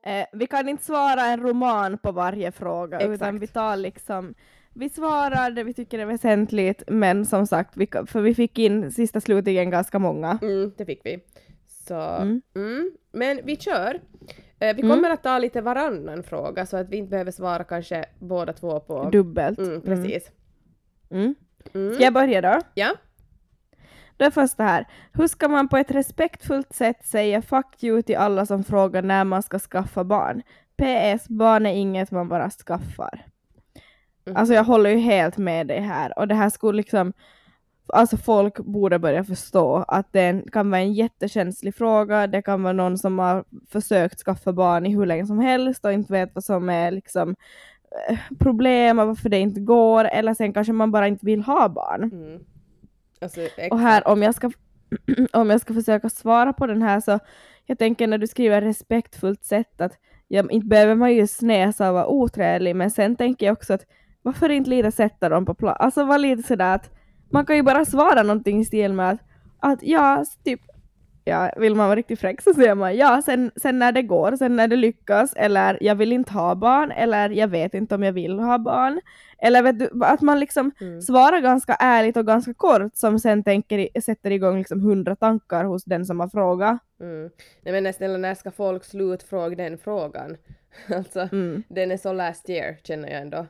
[0.04, 3.40] Eh, vi kan inte svara en roman på varje fråga utan Exakt.
[3.40, 4.34] vi tar liksom
[4.74, 8.92] vi svarar det vi tycker är väsentligt men som sagt, vi, för vi fick in
[8.92, 10.40] sista slutligen ganska många.
[10.42, 11.20] Mm, det fick vi.
[11.88, 12.42] Så, Mm.
[12.56, 12.92] mm.
[13.12, 14.00] Men vi kör.
[14.60, 14.96] Eh, vi Mm.
[14.96, 18.80] kommer att ta lite varannan fråga så att vi inte behöver svara kanske båda två
[18.80, 19.10] på...
[19.10, 19.60] Dubbelt.
[19.60, 20.32] Mm, precis.
[21.12, 21.36] Mm.
[21.74, 21.94] Mm.
[21.94, 22.60] Ska jag börja då?
[22.74, 22.96] Ja.
[24.18, 24.86] Är första här.
[25.14, 29.24] Hur ska man på ett respektfullt sätt säga fuck you till alla som frågar när
[29.24, 30.42] man ska skaffa barn?
[30.78, 31.28] PS.
[31.28, 33.26] Barn är inget man bara skaffar.
[34.26, 34.38] Mm.
[34.38, 37.14] Alltså jag håller ju helt med dig här och det här skulle liksom
[37.94, 42.74] Alltså folk borde börja förstå att det kan vara en jättekänslig fråga, det kan vara
[42.74, 46.44] någon som har försökt skaffa barn i hur länge som helst och inte vet vad
[46.44, 47.36] som är liksom
[48.10, 51.70] eh, problem och varför det inte går, eller sen kanske man bara inte vill ha
[51.70, 52.04] barn.
[52.04, 52.40] Mm.
[53.22, 53.42] Alltså.
[53.72, 54.52] Och här om jag ska
[55.34, 57.20] om jag ska försöka svara på den här så
[57.66, 59.94] jag tänker när du skriver respektfullt sätt att
[60.28, 63.86] ja, inte behöver man ju snäsa och vara otrevlig men sen tänker jag också att
[64.22, 65.80] varför inte lite sätta dem på plats?
[65.80, 66.99] Alltså vara lite sådär att
[67.32, 69.20] man kan ju bara svara någonting i stil med att,
[69.60, 70.62] att ja, typ
[71.26, 74.36] ja, vill man vara riktigt fräck så säger man ja, sen, sen när det går,
[74.36, 78.04] sen när det lyckas, eller jag vill inte ha barn, eller jag vet inte om
[78.04, 79.02] jag vill ha barn.
[79.42, 81.02] Eller vet du, att man liksom Mm.
[81.02, 85.84] svarar ganska ärligt och ganska kort som sen tänker, sätter igång liksom hundra tankar hos
[85.86, 86.78] den som har frågat.
[87.00, 87.30] Mm.
[87.62, 90.38] Nej men snälla, när ska folk slutfråga den frågan?
[90.96, 93.46] alltså, Mm, den är så last year känner jag ändå.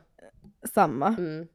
[0.74, 1.08] samma.
[1.08, 1.46] Mm.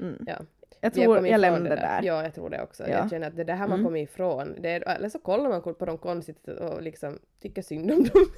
[0.00, 0.16] Mm.
[0.26, 0.36] Ja.
[0.80, 2.02] Jag tror jag ifrån lämnar det där.
[2.02, 2.82] Ja, jag tror det också.
[2.82, 2.88] Ja.
[2.88, 3.84] Jag känner att det är det här man Mm.
[3.84, 4.56] kommer ifrån.
[4.60, 8.24] Det är, eller så kollar man på dem konstigt och liksom tycker synd om dem.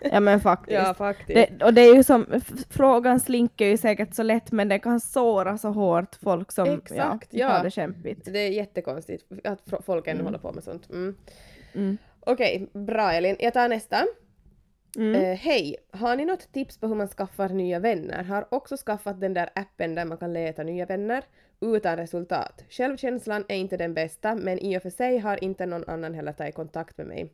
[0.00, 0.72] Ja men faktiskt.
[0.74, 1.50] ja, faktiskt.
[1.58, 2.26] Det, och det är ju som,
[2.70, 7.28] frågan slinker ju säkert så lätt men det kan såra så hårt folk som Exakt,
[7.30, 7.48] ja, ja.
[7.48, 8.24] har det kämpigt.
[8.32, 10.24] Det är jättekonstigt att folk ännu Mm.
[10.26, 10.90] håller på med sånt.
[10.90, 11.14] Mm.
[11.74, 11.96] Mm.
[12.20, 13.36] Okej, bra Elin.
[13.38, 13.96] Jag tar nästa.
[14.96, 15.14] Mm.
[15.14, 15.76] Eh, Hej!
[15.90, 18.24] Har ni något tips på hur man skaffar nya vänner?
[18.24, 21.24] Har också skaffat den där appen där man kan leta nya vänner
[21.60, 22.64] utan resultat.
[22.70, 26.32] Självkänslan är inte den bästa men i och för sig har inte någon annan heller
[26.32, 27.30] tagit kontakt med mig.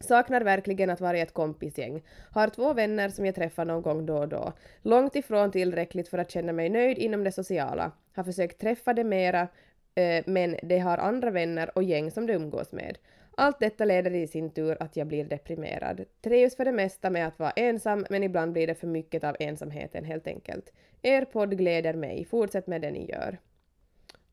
[0.00, 2.02] Saknar verkligen att vara i ett kompisgäng.
[2.30, 4.52] Har två vänner som jag träffar någon gång då och då.
[4.82, 7.92] Långt ifrån tillräckligt för att känna mig nöjd inom det sociala.
[8.14, 9.48] Har försökt träffa det mera
[9.94, 12.98] eh, men de har andra vänner och gäng som de umgås med.
[13.40, 16.04] Allt detta leder i sin tur att jag blir deprimerad.
[16.22, 19.36] Trivs för det mesta med att vara ensam men ibland blir det för mycket av
[19.40, 20.72] ensamheten helt enkelt.
[21.02, 22.24] Er podd gläder mig.
[22.24, 23.38] Fortsätt med det ni gör.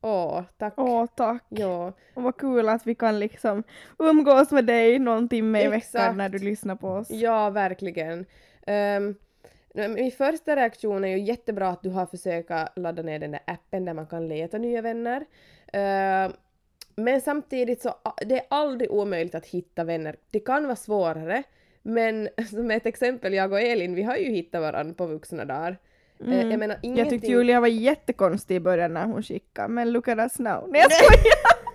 [0.01, 0.73] Åh, tack.
[0.77, 1.43] Åh tack.
[1.49, 3.63] Ja, Och vad kul att vi kan liksom
[3.99, 5.95] umgås med dig någon timme i Exakt.
[5.95, 7.09] veckan när du lyssnar på oss.
[7.09, 8.25] Ja, verkligen.
[8.67, 9.15] Um,
[9.95, 13.85] min första reaktion är ju jättebra att du har försökt ladda ner den där appen
[13.85, 15.25] där man kan leta nya vänner.
[15.73, 16.31] Ehm,
[16.97, 20.15] men samtidigt så det är aldrig omöjligt att hitta vänner.
[20.31, 21.43] Det kan vara svårare,
[21.81, 25.77] men som ett exempel, jag och Elin, vi har ju hittat varandra på vuxna dagar.
[26.27, 27.09] Eh, Jag menar Jag ingenting...
[27.19, 30.67] tyckte Julia var jättekonstig i början när hon skickade, men look at us now.
[30.69, 31.23] Nej jag skojar!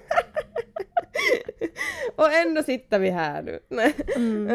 [2.17, 3.61] Och ändå sitter vi här nu.
[3.69, 3.95] Nej,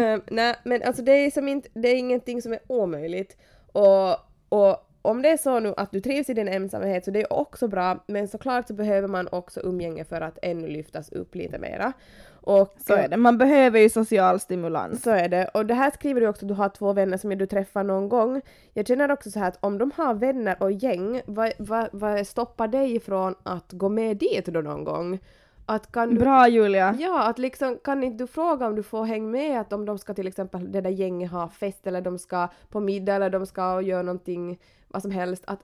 [0.03, 3.37] Eh, nej men alltså det är, som inte, det är ingenting som är omöjligt.
[3.71, 4.09] Och,
[4.49, 7.33] och om det är så nu att du trivs i din ensamhet så det är
[7.33, 11.59] också bra, men såklart så behöver man också umgänge för att ännu lyftas upp lite
[11.59, 11.93] mera.
[12.41, 15.03] Och, Så är det, man behöver ju social stimulans.
[15.03, 15.47] Så är det.
[15.53, 18.09] Och det här skriver du också att du har två vänner som du träffar någon
[18.09, 18.41] gång.
[18.73, 22.27] Jag känner också så här att om de har vänner och gäng, vad, vad, vad
[22.27, 25.19] stoppar dig ifrån att gå med dit då någon gång?
[25.65, 26.95] Att kan du, Bra Julia!
[26.99, 29.97] Ja, att liksom kan inte du fråga om du får häng med att om de
[29.97, 33.45] ska till exempel det där gänget ha fest eller de ska på middag eller de
[33.45, 35.63] ska göra någonting vad som helst att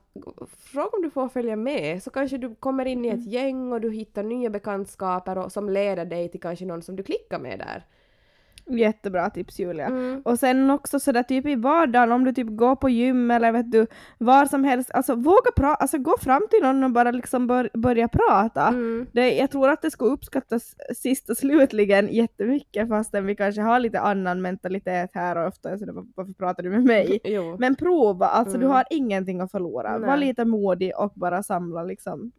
[0.58, 3.80] fråga om du får följa med så kanske du kommer in i ett gäng och
[3.80, 7.58] du hittar nya bekantskaper och, som leder dig till kanske någon som du klickar med
[7.58, 7.86] där.
[8.70, 9.86] Jättebra tips Julia.
[9.86, 10.22] Mm.
[10.24, 13.70] Och sen också sådär typ i vardagen om du typ går på gym eller vet
[13.72, 13.86] du
[14.18, 17.70] var som helst, alltså våga prata, alltså gå fram till någon och bara liksom bör,
[17.74, 18.68] börja prata.
[18.68, 19.06] Mm.
[19.12, 23.80] Det, jag tror att det skulle uppskattas sist och slutligen jättemycket fastän vi kanske har
[23.80, 27.20] lite annan mentalitet här och ofta sådär "Var- varför pratar du med mig?
[27.24, 27.56] Jo.
[27.58, 28.74] Men prova, alltså du Mm.
[28.76, 29.98] har ingenting att förlora.
[29.98, 30.18] Var Nej.
[30.28, 32.32] lite modig och bara samla liksom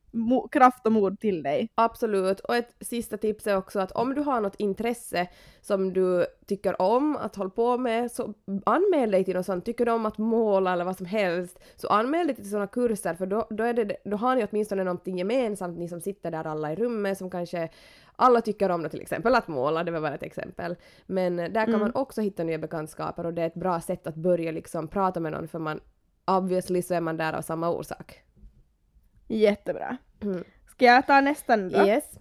[0.52, 1.70] kraft och mod till dig.
[1.76, 2.40] Absolut.
[2.40, 5.28] Och ett sista tips är också att om du har något intresse
[5.62, 8.34] som du tycker om att hålla på med så
[8.66, 9.66] anmäl dig till något sånt.
[9.66, 13.14] Tycker du om att måla eller vad som helst så anmäl dig till sådana kurser
[13.14, 16.48] för då, då, är det, då har ni åtminstone någonting gemensamt, ni som sitter där
[16.48, 17.70] alla i rummet som kanske
[18.16, 20.76] alla tycker om det till exempel att måla, det var bara ett exempel.
[21.06, 24.08] Men eh, där kan man också hitta nya bekantskaper och det är ett bra sätt
[24.08, 25.80] att börja liksom prata med någon för man
[26.28, 28.25] obviously så är man där av samma orsak.
[29.28, 29.98] Jättebra.
[30.22, 30.44] Mm.
[30.68, 31.88] Ska jag ta nästan då?
[31.88, 32.20] Yes.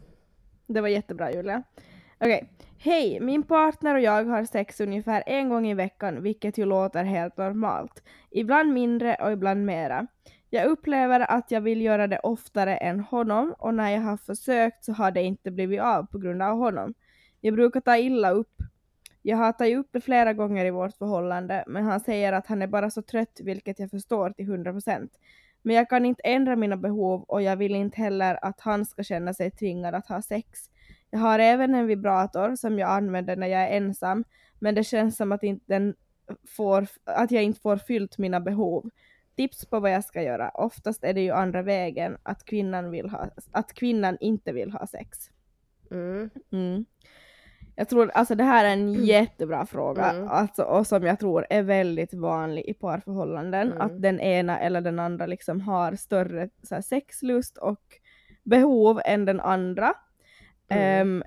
[0.67, 1.62] Det var jättebra Julia.
[2.19, 2.49] Okej.
[2.79, 7.05] Hej, min partner och jag har sex ungefär en gång i veckan, vilket ju låter
[7.05, 8.03] helt normalt.
[8.31, 10.07] Ibland mindre och ibland mera.
[10.51, 14.85] Jag upplever att jag vill göra det oftare än honom och när jag har försökt
[14.85, 16.95] så har det inte blivit av på grund av honom.
[17.40, 18.57] Jag brukar ta illa upp.
[19.23, 22.62] Jag har tagit upp det flera gånger i vårt förhållande, men han säger att han
[22.62, 25.09] är bara så trött, vilket jag förstår till 100%.
[25.66, 29.03] Men jag kan inte ändra mina behov och jag vill inte heller att han ska
[29.03, 30.70] känna sig tvingad att ha sex.
[31.11, 34.24] Jag har även en vibrator som jag använder när jag är ensam,
[34.59, 35.94] men det känns som att, inte den
[36.57, 38.90] får, att jag inte får fyllt mina behov.
[39.37, 40.48] Tips på vad jag ska göra.
[40.48, 44.87] Oftast är det ju andra vägen, att kvinnan, vill ha, att kvinnan inte vill ha
[44.87, 45.18] sex.
[45.90, 46.31] Mm.
[46.53, 46.85] Mm.
[47.77, 50.29] Jag tror, alltså det här är en jättebra fråga, Mm.
[50.29, 53.81] alltså, och som jag tror är väldigt vanlig i parförhållanden, Mm.
[53.81, 57.81] att den ena eller den andra liksom har större så här, sexlust och
[58.43, 59.95] behov än den andra.
[60.69, 61.23] Mm.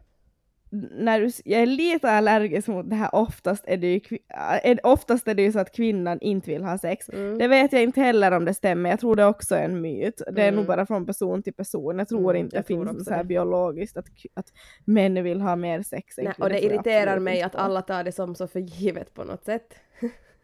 [0.91, 4.17] När du, jag är lite allergisk mot det här, oftast är det ju,
[4.63, 7.09] äh, oftast är det ju så att kvinnan inte vill ha sex.
[7.09, 7.37] Mm.
[7.37, 10.21] Det vet jag inte heller om det stämmer, jag tror det också är en myt.
[10.31, 10.55] Det är Mm.
[10.55, 11.97] nog bara från person till person.
[11.99, 13.23] Jag tror Mm, inte jag det tror finns så här det.
[13.27, 14.47] biologiskt att, att
[14.85, 16.17] män vill ha mer sex.
[16.17, 16.45] än Nej, kvinnor.
[16.47, 19.73] och det irriterar mig att alla tar det som så för givet på något sätt.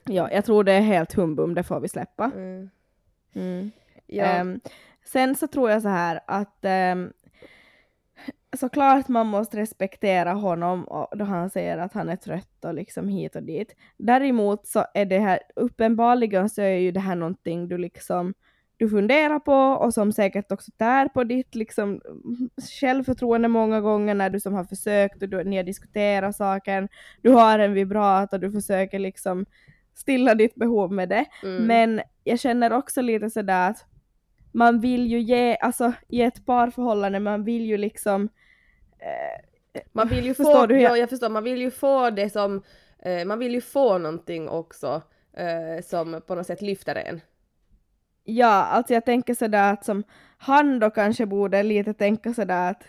[0.05, 2.31] Ja, jag tror det är helt humbum, det får vi släppa.
[2.35, 2.69] Mm.
[3.35, 3.71] Mm.
[4.07, 4.23] Ja.
[4.25, 4.59] Ehm,
[5.05, 7.13] sen så tror jag så här att um,
[8.57, 13.07] såklart man måste respektera honom och då han säger att han är trött och liksom
[13.07, 13.75] hit och dit.
[13.97, 18.33] Däremot så är det här uppenbarligen så är ju det här någonting du liksom
[18.77, 22.01] du funderar på och som säkert också tär på ditt liksom
[22.79, 26.87] självförtroende många gånger när du som har försökt och du, ni har diskuterat saken.
[27.21, 29.45] Du har en vibrator, du försöker liksom
[29.95, 31.25] stilla ditt behov med det.
[31.43, 31.63] Mm.
[31.67, 33.85] Men jag känner också lite sådär att
[34.51, 38.29] man vill ju ge, alltså i ett parförhållande, man vill ju liksom
[39.03, 42.63] eh, Man vill ju få, du ja, jag förstår, man vill ju få det som,
[42.99, 45.01] eh, man vill ju få någonting också
[45.37, 47.21] eh, som på något sätt lyfter en.
[48.23, 50.03] Ja, alltså jag tänker sådär att som
[50.37, 52.83] han då kanske borde lite tänka sådär att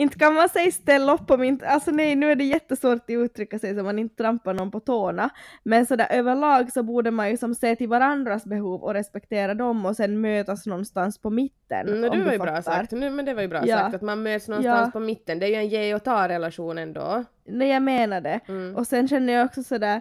[0.00, 3.10] inte kan man säga ställa upp på min, alltså nej nu är det jättesvårt att
[3.10, 5.30] uttrycka sig så man inte trampar någon på tårna,
[5.62, 9.86] men sådär överlag så borde man ju som se till varandras behov och respektera dem
[9.86, 11.88] och sen mötas någonstans på mitten.
[11.88, 13.78] Mm, om det var ju bra sagt, nu, men det var ju bra Ja.
[13.78, 14.90] sagt att man möts någonstans Ja.
[14.90, 15.38] på mitten.
[15.38, 17.24] Det är ju en ge och ta relation ändå.
[17.48, 18.40] Nej jag menar det.
[18.48, 18.76] Mm.
[18.76, 20.00] Och sen känner jag också sådär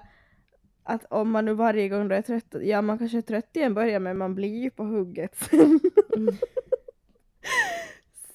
[0.84, 3.62] att om man nu varje gång du är trött, ja man kanske är trött i
[3.62, 5.80] en början men man blir ju på hugget sen.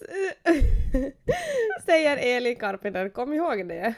[1.87, 3.95] Säger Elin Karpinen, kom ihåg det.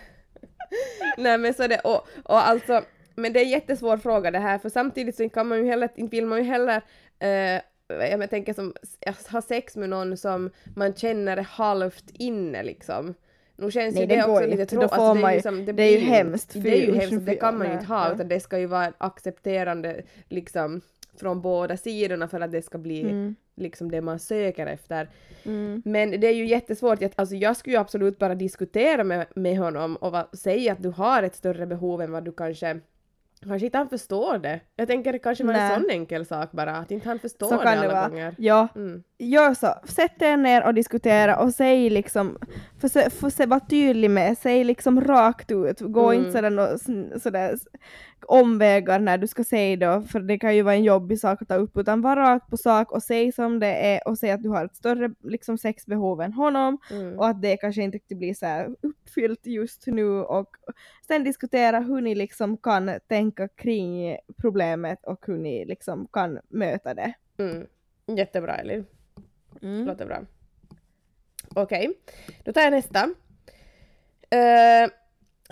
[1.18, 2.82] Nej men så det, och, och alltså,
[3.14, 5.88] men det är en jättesvår fråga det här för samtidigt så kan man ju heller,
[5.94, 6.82] inte vill man ju heller
[7.18, 8.74] eh, jag tänker som,
[9.30, 13.14] ha sex med någon som man känner är halvt inne liksom.
[13.56, 14.92] Nu känns Nej, ju det det, också lite tråkigt.
[14.92, 17.66] Alltså, man ju- liksom- det är ju hemskt, Det är ju hemskt, det kan man
[17.66, 20.80] ju inte ha utan det ska ju vara accepterande liksom
[21.16, 23.36] från båda sidorna för att det ska bli Mm.
[23.56, 25.08] liksom det man söker efter.
[25.44, 25.82] Mm.
[25.84, 29.58] Men det är ju jättesvårt, jag, alltså jag skulle ju absolut bara diskutera med, med
[29.58, 32.80] honom och va, säga att du har ett större behov än vad du kanske
[33.40, 34.60] Kanske inte han förstår det.
[34.76, 37.70] Jag tänker det kanske var en sån enkel sak bara, att inte han förstår det
[37.70, 38.34] alla det gånger.
[38.38, 39.02] Ja, Mm.
[39.18, 39.74] Gör så.
[39.84, 42.38] Sätt er ner och diskutera och säg liksom,
[42.80, 45.80] försök se, vara tydlig med, säg liksom rakt ut.
[45.80, 46.24] Gå Mm.
[46.26, 47.58] inte sådär, sådär
[48.26, 51.48] omvägar när du ska säga det, för det kan ju vara en jobbig sak att
[51.48, 54.42] ta upp, utan var rakt på sak och säg som det är och säg att
[54.42, 57.18] du har ett större liksom, sexbehov än honom Mm.
[57.18, 60.50] och att det kanske inte riktigt blir så uppfyllt just nu och
[61.06, 66.94] sen diskutera hur ni liksom kan tänka kring problemet och hur ni liksom kan möta
[66.94, 67.12] det.
[67.38, 67.66] Mm.
[68.16, 68.86] Jättebra Elin.
[69.62, 69.86] Mm.
[69.86, 70.20] Låter bra.
[71.54, 71.90] Okej,
[72.44, 73.00] då tar jag nästa.
[74.30, 74.90] Eh,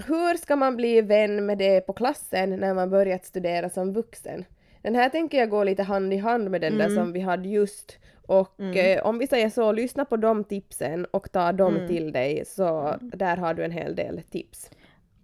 [0.06, 4.44] hur ska man bli vän med det på klassen när man börjat studera som vuxen?
[4.82, 6.96] Den här tänker jag gå lite hand i hand med den där Mm.
[6.96, 7.98] som vi hade just.
[8.26, 8.98] Och Mm.
[8.98, 11.88] eh, om vi säger så, lyssna på de tipsen och ta dem Mm.
[11.88, 14.70] till dig så där har du en hel del tips.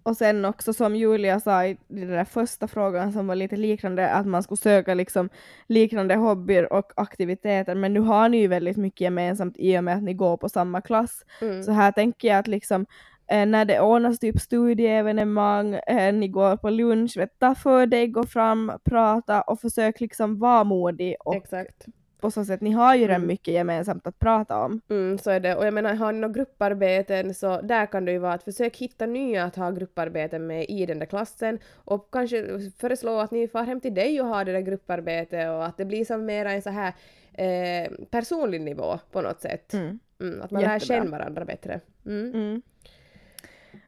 [0.03, 4.11] Och sen också som Julia sa i den där första frågan som var lite liknande,
[4.11, 5.29] att man skulle söka liksom
[5.67, 9.97] liknande hobbyer och aktiviteter, men nu har ni ju väldigt mycket gemensamt i och med
[9.97, 11.25] att ni går på samma klass.
[11.41, 11.63] Mm.
[11.63, 12.87] Så här tänker jag att liksom
[13.31, 18.09] eh, när det ordnas typ studieevenemang, eh, ni går på lunch, vet, ta för dig,
[18.09, 21.87] gå fram, prata och försök liksom vara modig och Exakt.
[22.21, 23.27] På så sätt, ni har ju redan Mm.
[23.29, 24.81] mycket gemensamt att prata om.
[24.91, 25.57] Mm, så är det.
[25.57, 28.77] Och jag menar, har ni några grupparbeten så där kan det ju vara att försök
[28.77, 32.45] hitta nya att ha grupparbeten med i den där klassen och kanske
[32.79, 35.85] föreslå att ni far hem till dig och har det där grupparbetet och att det
[35.85, 36.93] blir som mera en så här
[37.35, 39.75] eh, personlig nivå på något sätt.
[39.75, 39.99] Mm.
[40.21, 40.97] Mm, att man lär Jättebra.
[40.97, 41.81] känna varandra bättre.
[42.07, 42.35] Mm.
[42.35, 42.63] Mm.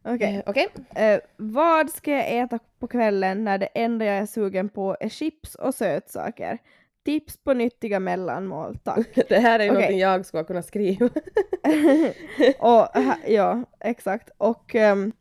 [0.05, 0.35] Okej.
[0.37, 0.69] Eh, Okej?
[0.95, 5.09] Eh, vad ska jag äta på kvällen när det enda jag är sugen på är
[5.09, 6.59] chips och sötsaker?
[7.05, 9.09] Tips på nyttiga mellanmål, tack.
[9.29, 11.07] Det här är ju någonting jag skulle kunna skriva.
[12.59, 12.89] och,
[13.27, 14.31] ja, exakt.
[14.39, 15.13] Och ehm,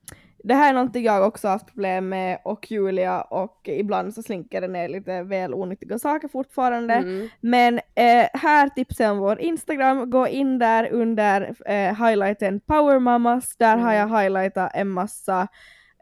[0.44, 4.62] det här är någonting jag också haft problem med och Julia och ibland så slinker
[4.62, 6.94] det ner lite väl onyttiga saker fortfarande.
[6.94, 7.30] Mm.
[7.40, 13.58] Men eh, här tipsen om vår Instagram, gå in där under eh, highlighten Power Mamas,
[13.58, 15.48] där har jag highlightat en massa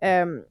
[0.01, 0.41] ehm,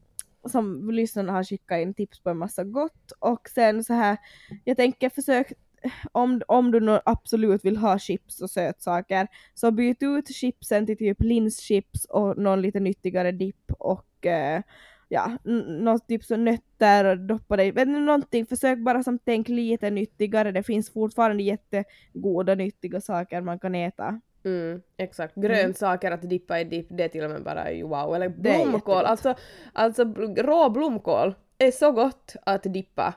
[0.47, 3.13] som lyssnarna har skickat in tips på en massa gott.
[3.19, 4.17] Och sen så här,
[4.65, 5.53] jag tänker försök
[6.13, 10.97] om, om du nu absolut vill ha chips och sötsaker så byt ut chipsen till
[10.97, 14.63] typ linschips och någon lite nyttigare dipp och eh,
[15.09, 19.91] ja, något typ så nötter och doppa dig, Men någonting, försök bara som tänk lite
[19.91, 24.21] nyttigare, det finns fortfarande jättegoda nyttiga saker man kan äta.
[24.45, 25.35] Mm, exakt.
[25.35, 28.15] Grönsaker att dippa i dipp, det är till och med bara wow.
[28.15, 29.35] Eller blomkål, alltså,
[29.73, 30.05] alltså
[30.37, 33.15] rå blomkål är så gott att dippa.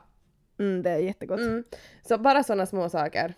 [0.58, 1.40] Mm, det är jättegott.
[1.40, 1.64] Mm.
[2.08, 3.34] Så bara sådana små saker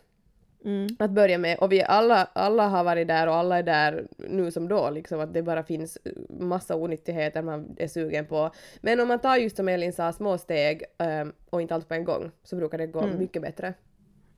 [0.65, 0.87] Mm.
[0.99, 1.59] att börja med.
[1.59, 5.21] Och vi alla, alla har varit där och alla är där nu som då, liksom
[5.21, 8.51] att det bara finns massa onyttigheter man är sugen på.
[8.81, 11.95] Men om man tar just som Elin sa, små steg ehm, och inte allt på
[11.95, 13.19] en gång så brukar det gå Mm.
[13.19, 13.75] mycket bättre.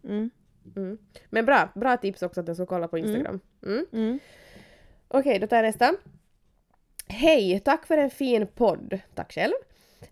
[0.04, 0.30] Mm.
[0.76, 0.98] Mm.
[1.30, 3.40] Men bra, bra tips också att jag ska kolla på Instagram.
[3.66, 3.86] Mm.
[3.92, 4.18] Mm.
[5.08, 5.94] Okej, då tar jag nästa.
[7.08, 8.98] Hej, tack för en fin podd.
[9.14, 9.52] Tack själv.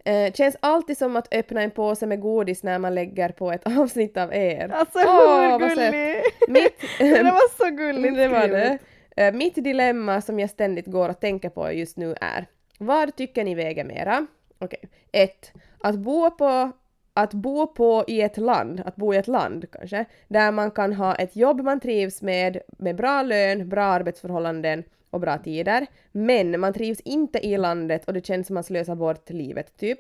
[0.05, 3.67] Eh, känns alltid som att öppna en påse med godis när man lägger på ett
[3.79, 4.69] avsnitt av er.
[4.69, 6.23] Alltså Åh, hur gullig!
[6.49, 8.79] Mitt, det var så gulligt det var det.
[9.17, 12.47] Eh, mitt dilemma som jag ständigt går och tänker på just nu är
[12.79, 14.27] Vad tycker ni väger mera?
[14.59, 14.81] Okej.
[15.13, 16.73] Ett, Att bo på
[17.15, 20.93] att bo på i ett land, att bo i ett land kanske, där man kan
[20.93, 26.61] ha ett jobb man trivs med, med bra lön, bra arbetsförhållanden och bra tider, men
[26.61, 29.99] man trivs inte i landet och det känns som man slösar bort livet, typ.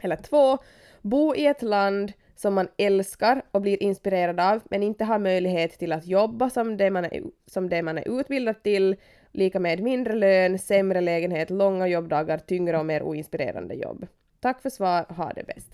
[0.00, 0.58] Eller två,
[1.02, 5.78] bo i ett land som man älskar och blir inspirerad av, men inte har möjlighet
[5.78, 8.96] till att jobba som det man är, som det man är utbildad till,
[9.32, 14.06] lika med mindre lön, sämre lägenhet, långa jobbdagar, tyngre och mer oinspirerande jobb.
[14.40, 15.70] Tack för svar, ha det bäst.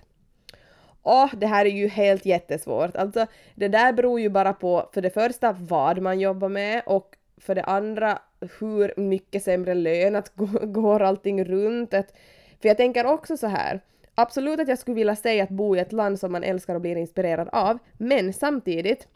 [1.02, 2.96] Åh, det här är ju helt jättesvårt.
[2.96, 7.16] Alltså, det där beror ju bara på, för det första, vad man jobbar med och
[7.36, 8.18] för det andra,
[8.60, 11.94] hur mycket sämre lön, att går allting runt.
[11.94, 12.12] Att,
[12.60, 13.80] för jag tänker också så här,
[14.14, 16.80] absolut att jag skulle vilja säga att bo i ett land som man älskar och
[16.80, 19.08] blir inspirerad av, men samtidigt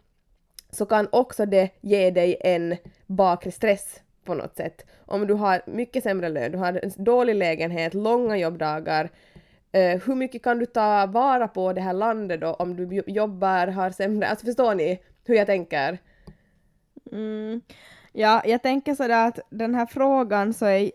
[0.70, 2.76] så kan också det ge dig en
[3.06, 4.86] bakre stress på något sätt.
[4.98, 9.10] Om du har mycket sämre lön, du har en dålig lägenhet, långa jobbdagar,
[9.72, 13.66] eh, hur mycket kan du ta vara på det här landet då om du jobbar,
[13.66, 15.98] har sämre, alltså förstår ni hur jag tänker?
[17.12, 17.60] Mm.
[18.12, 20.90] Ja, jag tänker sådär att den här frågan så är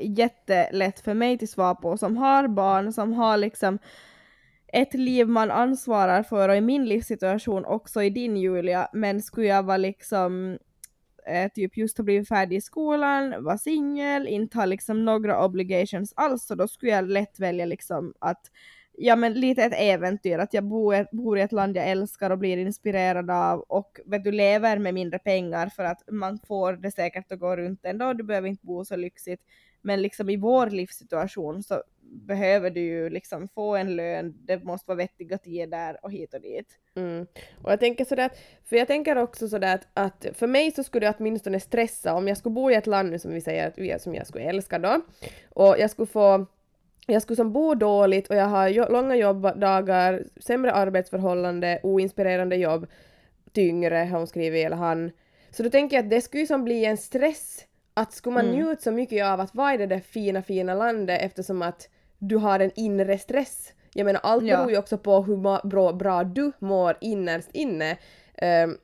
[0.00, 3.78] jättelätt för mig till svar på som har barn, som har liksom
[4.68, 9.46] ett liv man ansvarar för och i min livssituation också i din Julia, men skulle
[9.46, 10.58] jag vara liksom
[11.26, 16.12] eh, typ just har blivit färdig i skolan, var singel, inte har liksom några obligations
[16.16, 18.50] alls, så då skulle jag lätt välja liksom att
[18.98, 22.38] ja men lite ett äventyr, att jag bor, bor i ett land jag älskar och
[22.38, 26.90] blir inspirerad av och vet du lever med mindre pengar för att man får det
[26.90, 29.42] säkert att gå runt ändå, du behöver inte bo så lyxigt.
[29.86, 34.88] Men liksom i vår livssituation så behöver du ju liksom få en lön, det måste
[34.88, 36.66] vara vettiga tider och hit och dit.
[36.94, 37.26] Mm.
[37.62, 38.30] Och jag tänker sådär,
[38.64, 42.28] för jag tänker också sådär att, att för mig så skulle det åtminstone stressa om
[42.28, 44.44] jag skulle bo i ett land nu som vi säger att vi, som jag skulle
[44.44, 45.00] älska då,
[45.50, 46.46] och jag skulle få
[47.06, 52.86] jag skulle som bo dåligt och jag har jo- långa jobbdagar, sämre arbetsförhållande, oinspirerande jobb,
[53.52, 55.10] tyngre har hon skrivit, eller han.
[55.50, 57.66] Så då tänker jag att det skulle ju som bli en stress
[57.96, 58.56] att skulle man Mm.
[58.56, 61.88] njuta så mycket av att vara i det där fina, fina landet eftersom att
[62.18, 63.72] du har en inre stress.
[63.94, 64.56] Jag menar allt Ja.
[64.56, 65.36] beror ju också på hur
[65.68, 67.96] bra, bra du mår innerst inne.
[68.34, 68.76] Ehm,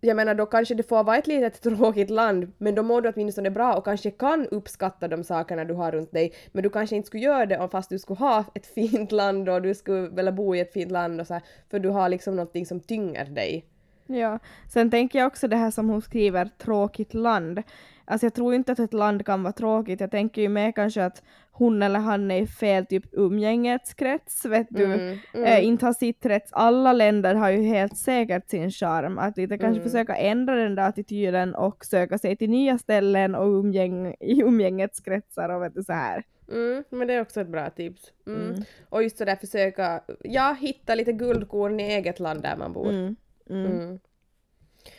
[0.00, 3.08] jag menar då kanske det får vara ett litet tråkigt land men då mår du
[3.08, 6.96] åtminstone bra och kanske kan uppskatta de sakerna du har runt dig men du kanske
[6.96, 10.08] inte skulle göra det om fast du skulle ha ett fint land och du skulle
[10.08, 12.80] vilja bo i ett fint land och så här, för du har liksom någonting som
[12.80, 13.64] tynger dig.
[14.06, 14.38] Ja,
[14.68, 17.62] sen tänker jag också det här som hon skriver, tråkigt land.
[18.04, 21.04] Alltså jag tror inte att ett land kan vara tråkigt, jag tänker ju mer kanske
[21.04, 24.84] att hon eller han är i fel typ umgängeskrets, vet du.
[24.84, 25.44] Mm, mm.
[25.46, 26.48] Eh, inte har sitt rätt.
[26.52, 29.18] Alla länder har ju helt säkert sin charm.
[29.18, 29.90] Att lite kanske Mm.
[29.90, 35.48] försöka ändra den där attityden och söka sig till nya ställen och umgäng, i umgängeskretsar
[35.48, 36.22] och vet du så här.
[36.52, 38.12] Mm, men det är också ett bra tips.
[38.26, 38.42] Mm.
[38.50, 38.62] Mm.
[38.88, 43.14] Och just sådär försöka, ja, hitta lite guldkorn i eget land där man bor.
[43.50, 43.66] Mm.
[43.66, 43.80] Mm.
[43.82, 43.98] Mm.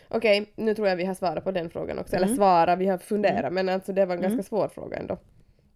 [0.07, 2.15] Okej, nu tror jag vi har svarat på den frågan också.
[2.15, 2.37] Eller Mm.
[2.37, 5.17] svara, vi har funderat, men alltså det var en ganska svår fråga ändå.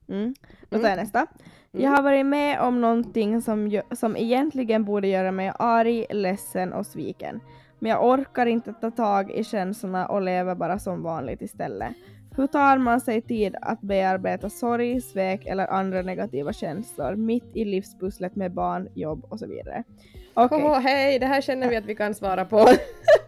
[0.10, 0.36] Mm.
[0.70, 1.28] Då tar jag nästa.
[1.72, 6.86] Jag har varit med om någonting som, som egentligen borde göra mig arg, ledsen och
[6.86, 7.40] sviken.
[7.80, 11.94] Men jag orkar inte ta tag i känslorna och lever bara som vanligt istället.
[12.36, 17.66] Hur tar man sig tid att bearbeta sorg, svek eller andra negativa känslor mitt i
[17.66, 19.84] livspusslet med barn, jobb och så vidare?
[20.46, 22.70] Okej, Åh, hej, det här känner vi att vi kan svara på.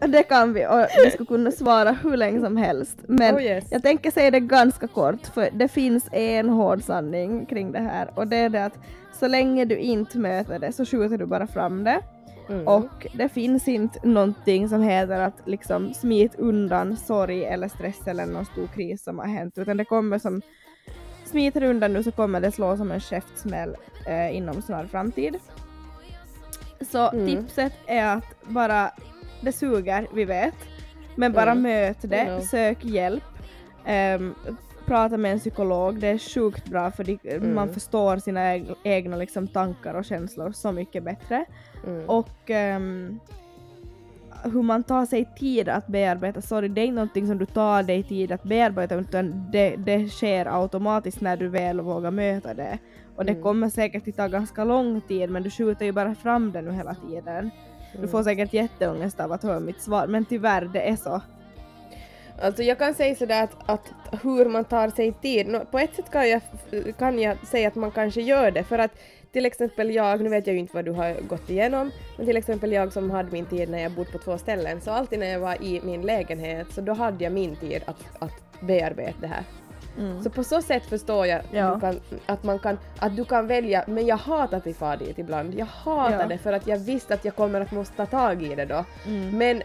[0.08, 2.98] det kan vi och vi skulle kunna svara hur länge som helst.
[3.06, 3.64] Men oh yes.
[3.70, 8.10] jag tänker säga det ganska kort, för det finns en hård sanning kring det här
[8.14, 8.78] och det är det att
[9.12, 12.00] så länge du inte möter det så skjuter du bara fram det.
[12.48, 12.68] Mm.
[12.68, 18.26] Och det finns inte någonting som heter att liksom smit undan sorg eller stress eller
[18.26, 20.42] någon stor kris som har hänt, utan det kommer som
[21.24, 25.36] smiter undan nu så kommer det slå som en käftsmäll eh, inom snar framtid.
[26.84, 27.26] Så Mm.
[27.26, 28.90] tipset är att bara,
[29.40, 30.54] det suger, vi vet,
[31.16, 31.62] men bara Mm.
[31.62, 32.40] möt det, I know.
[32.40, 33.24] sök hjälp,
[33.84, 34.34] ehm,
[34.86, 37.54] prata med en psykolog, det är sjukt bra för de, Mm.
[37.54, 41.44] man förstår sina eg- egna liksom, tankar och känslor så mycket bättre.
[41.86, 42.08] Mm.
[42.10, 43.20] Och ehm,
[44.44, 47.82] hur man tar sig tid att bearbeta sorg, det är inte någonting som du tar
[47.82, 52.78] dig tid att bearbeta utan det, det sker automatiskt när du väl vågar möta det.
[53.16, 53.42] Och det Mm.
[53.42, 56.72] kommer säkert att ta ganska lång tid men du skjuter ju bara fram det nu
[56.72, 57.50] hela tiden.
[57.92, 58.10] Du Mm.
[58.10, 61.20] får säkert jätteångest av att höra mitt svar men tyvärr det är så.
[62.42, 63.92] Alltså jag kan säga sådär att, att
[64.22, 66.40] hur man tar sig tid, nå, på ett sätt kan jag,
[66.98, 68.90] kan jag säga att man kanske gör det för att
[69.32, 72.36] till exempel jag, nu vet jag ju inte vad du har gått igenom, men till
[72.36, 75.26] exempel jag som hade min tid när jag bodde på två ställen, så alltid när
[75.26, 79.26] jag var i min lägenhet så då hade jag min tid att, att bearbeta det
[79.26, 79.42] här.
[79.98, 80.22] Mm.
[80.22, 81.80] Så på så sätt förstår jag Ja.
[81.80, 85.54] kan, att, man kan, att du kan välja, men jag hatar att fara dit ibland.
[85.54, 86.26] Jag hatar Ja.
[86.26, 88.84] det för att jag visste att jag kommer att måste ta tag i det då.
[89.06, 89.38] Mm.
[89.38, 89.62] Men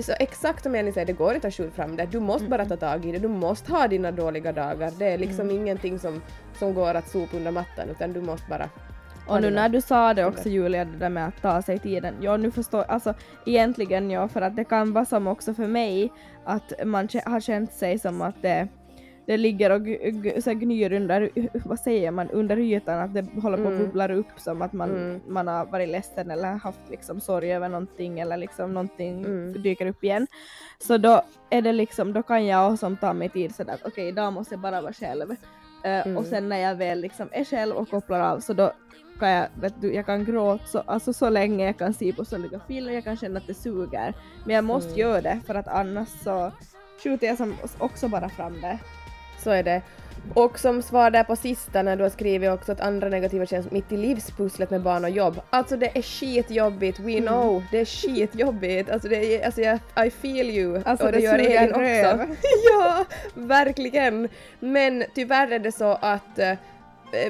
[0.00, 2.06] så exakt som Elin säger, det går inte att skjuta fram det.
[2.06, 3.18] Du måste bara ta tag i det.
[3.18, 4.92] Du måste ha dina dåliga dagar.
[4.98, 6.22] Det är liksom ingenting som,
[6.58, 8.68] som går att sopa under mattan utan du måste bara
[9.26, 12.14] Och nu när du sa det också Julia, det där med att ta sig tiden.
[12.20, 13.14] Ja nu förstår alltså
[13.46, 16.12] egentligen ja, för att det kan vara som också för mig
[16.44, 18.68] att man har känt sig som att det,
[19.28, 21.30] det ligger och så gnyr under,
[21.68, 23.78] vad säger man, under ytan, att det håller på att Mm.
[23.86, 25.20] bubblar upp som att man, Mm.
[25.26, 29.62] man har varit ledsen eller haft liksom sorg över någonting eller liksom någonting Mm.
[29.62, 30.26] dyker upp igen.
[30.78, 34.08] Så då är det liksom, då kan jag som ta mig tid sådär att okej
[34.08, 35.30] idag måste jag bara vara själv.
[35.84, 36.16] Eh, Mm.
[36.16, 38.72] Och sen när jag väl liksom är själv och kopplar av så då
[39.18, 42.24] kan jag, vet du, jag kan gråta så, alltså så länge jag kan se på
[42.24, 44.14] soliga filmer, jag kan känna att det suger.
[44.44, 45.00] Men jag måste Mm.
[45.00, 46.52] göra det för att annars så
[47.04, 48.78] skjuter jag som också bara fram det.
[49.48, 49.82] Så är det.
[50.34, 53.70] Och som svar där på sista när du har skrivit också att andra negativa känns
[53.70, 55.40] mitt i livspusslet med barn och jobb.
[55.50, 57.64] Alltså det är skitjobbigt, we know.
[57.70, 58.90] Det är skitjobbigt.
[58.90, 60.82] Alltså, det är, alltså jag, I feel you.
[60.84, 62.20] Alltså, och det, det gör röv.
[62.20, 62.34] också.
[62.72, 64.28] ja, verkligen.
[64.60, 66.52] Men tyvärr är det så att eh,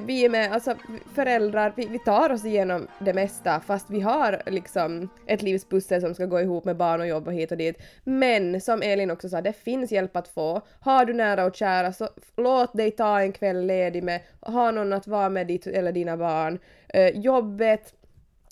[0.06, 0.74] vi är med, alltså
[1.14, 6.14] föräldrar, vi, vi tar oss igenom det mesta fast vi har liksom ett livspussel som
[6.14, 7.76] ska gå ihop med barn och jobb och hit och dit.
[8.04, 10.60] Men som Elin också sa, det finns hjälp att få.
[10.80, 14.92] Har du nära och kära så låt dig ta en kväll ledig med, ha någon
[14.92, 16.58] att vara med ditt eller dina barn.
[16.88, 17.94] Eh, jobbet,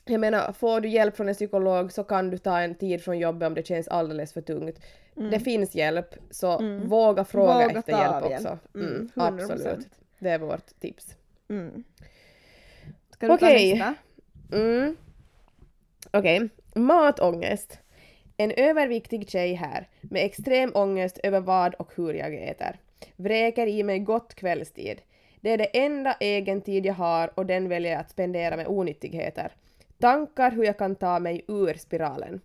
[0.04, 3.18] jag menar, får du hjälp från en psykolog så kan du ta en tid från
[3.18, 4.80] jobbet om det känns alldeles för tungt.
[5.30, 7.68] Det finns hjälp, så våga fråga Mm.
[7.68, 8.34] Våga efter hjälp hjälp.
[8.46, 8.58] också.
[8.74, 9.42] Mm, Mm, 100%.
[9.42, 9.86] absolut.
[10.18, 11.16] Det är vårt tips.
[11.48, 11.84] Mm.
[13.10, 13.74] Ska du ta Okej.
[13.74, 13.94] nästa?
[14.52, 14.96] Mm.
[16.10, 17.78] Okej, matångest.
[18.36, 22.76] En överviktig tjej här med extrem ångest över vad och hur jag äter.
[23.16, 25.00] Vräker i mig gott kvällstid.
[25.40, 29.52] Det är det enda egentid jag har och den väljer jag att spendera med onyttigheter.
[29.98, 32.40] Tankar hur jag kan ta mig ur spiralen.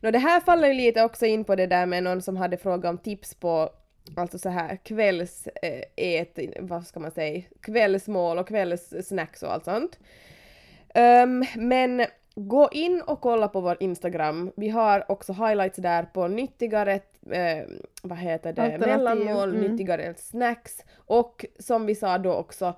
[0.00, 2.56] Nå det här faller ju lite också in på det där med någon som hade
[2.56, 3.70] frågat om tips på
[4.16, 9.98] alltså så här kvälls eh, vad ska man säga, kvällsmål och kvällssnacks och allt sånt.
[10.94, 14.52] Ehm, men gå in och kolla på vår Instagram.
[14.56, 17.00] Vi har också highlights där på nyttigare,
[17.30, 17.66] eh,
[18.02, 19.60] vad heter det, mellanmål, mm.
[19.60, 22.74] nyttigare snacks och som vi sa då också,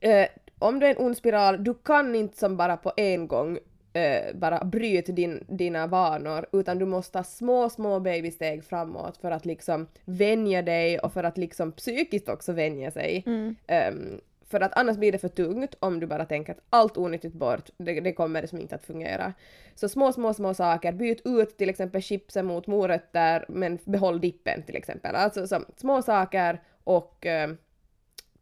[0.00, 0.26] eh,
[0.58, 3.58] om du är en ond spiral, du kan inte som bara på en gång
[3.94, 9.30] eh, bara bryta din, dina vanor utan du måste ta små, små babysteg framåt för
[9.30, 13.22] att liksom vänja dig och för att liksom psykiskt också vänja sig.
[13.26, 13.56] Mm.
[13.66, 14.20] Ehm,
[14.50, 17.70] för att annars blir det för tungt om du bara tänker att allt onyttigt bort,
[17.76, 19.32] det, det kommer liksom inte att fungera.
[19.74, 24.62] Så små, små, små saker, byt ut till exempel chipsen mot morötter men behåll dippen
[24.62, 25.14] till exempel.
[25.14, 27.50] Alltså så, små saker och eh,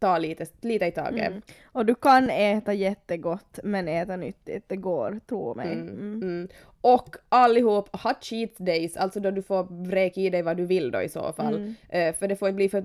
[0.02, 1.28] ta lite, lite i taget.
[1.28, 1.42] Mm.
[1.72, 5.72] Och du kan äta jättegott men äta nyttigt, det går, tro mig.
[5.72, 6.22] Mm, Mm.
[6.22, 6.48] mm.
[6.84, 10.90] Och allihop ha cheat days, alltså då du får vräka i dig vad du vill
[10.90, 11.54] då i så fall.
[11.56, 11.74] Mm.
[11.88, 12.84] Eh, för det får inte bli för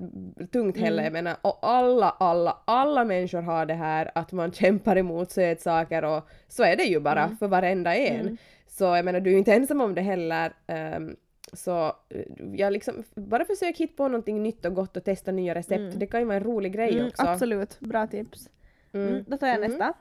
[0.52, 4.96] tungt heller, jag menar, och alla, alla, alla människor har det här att man kämpar
[4.96, 7.36] emot sötsaker och så är det ju bara Mm.
[7.36, 8.20] för varenda en.
[8.20, 8.36] Mm.
[8.68, 10.52] Så jag menar, du är ju inte ensam om det heller.
[10.66, 11.16] ehm,
[11.52, 12.22] så eh,
[12.54, 15.78] jag liksom, bara försök hitta på någonting nytt och gott och testa nya recept.
[15.80, 15.98] Mm.
[15.98, 17.22] Det kan ju vara en rolig grej Mm, också.
[17.22, 18.48] absolut, bra tips.
[18.92, 19.08] Mm.
[19.08, 19.24] Mm.
[19.28, 19.70] Då tar jag Mhm.
[19.70, 19.94] nästa.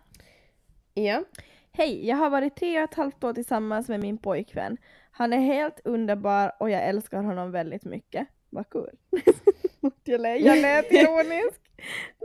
[0.94, 1.24] Ja.
[1.72, 4.78] Hej, jag har varit tre och ett halvt år tillsammans med min pojkvän.
[5.12, 8.28] Han är helt underbar och jag älskar honom väldigt mycket.
[8.50, 8.90] Vad kul.
[10.06, 11.62] jag lät ironisk.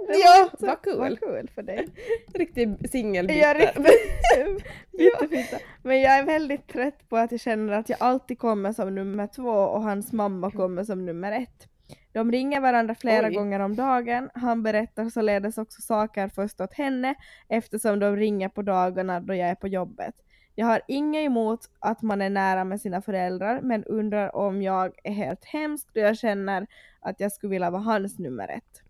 [0.08, 0.98] Ja, vad kul.
[0.98, 1.88] Vad kul för dig.
[2.34, 5.56] Riktig är riktigt bitterfitta.
[5.82, 9.26] Men jag är väldigt trött på att jag känner att jag alltid kommer som nummer
[9.26, 11.68] två och hans mamma kommer som nummer ett.
[12.12, 13.34] De ringer varandra flera Oj.
[13.34, 14.30] gånger om dagen.
[14.34, 17.14] Han berättar således också saker först åt henne
[17.48, 20.14] eftersom de ringer på dagarna då jag är på jobbet.
[20.54, 24.92] Jag har inget emot att man är nära med sina föräldrar men undrar om jag
[25.04, 26.66] är helt hemsk då jag känner
[27.00, 28.82] att jag skulle vilja vara hans nummer ett.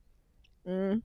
[0.67, 1.03] Mm.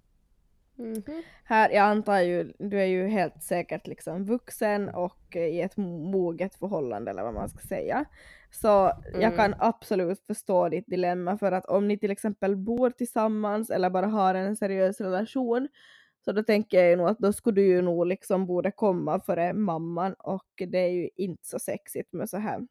[0.75, 1.23] Mhm.
[1.43, 6.55] Här, jag antar ju, du är ju helt säkert liksom vuxen och i ett moget
[6.55, 8.05] förhållande eller vad man ska säga.
[8.51, 8.67] Så
[9.13, 9.35] jag Mm.
[9.37, 14.07] kan absolut förstå ditt dilemma för att om ni till exempel bor tillsammans eller bara
[14.07, 15.67] har en seriös relation
[16.25, 19.19] så då tänker jag ju nog att då skulle du ju nog liksom borde komma
[19.19, 22.67] före mamman och det är ju inte så sexigt med så här.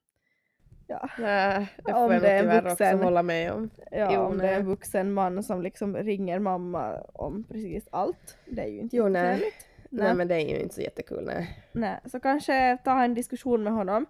[0.88, 3.70] Ja, Nej, det Om får jag det är en tyvärr också vuxen- hålla med om.
[3.90, 4.70] ja Jo, om det är en nej.
[4.70, 8.36] vuxen man som liksom ringer mamma om precis allt.
[8.46, 9.22] Det är ju inte Jo, nej.
[9.22, 9.66] jättetrevligt.
[9.90, 10.14] Nej.
[10.14, 11.58] men det är ju inte så jättekul nej.
[11.72, 14.06] Nej, så kanske ta en diskussion med honom.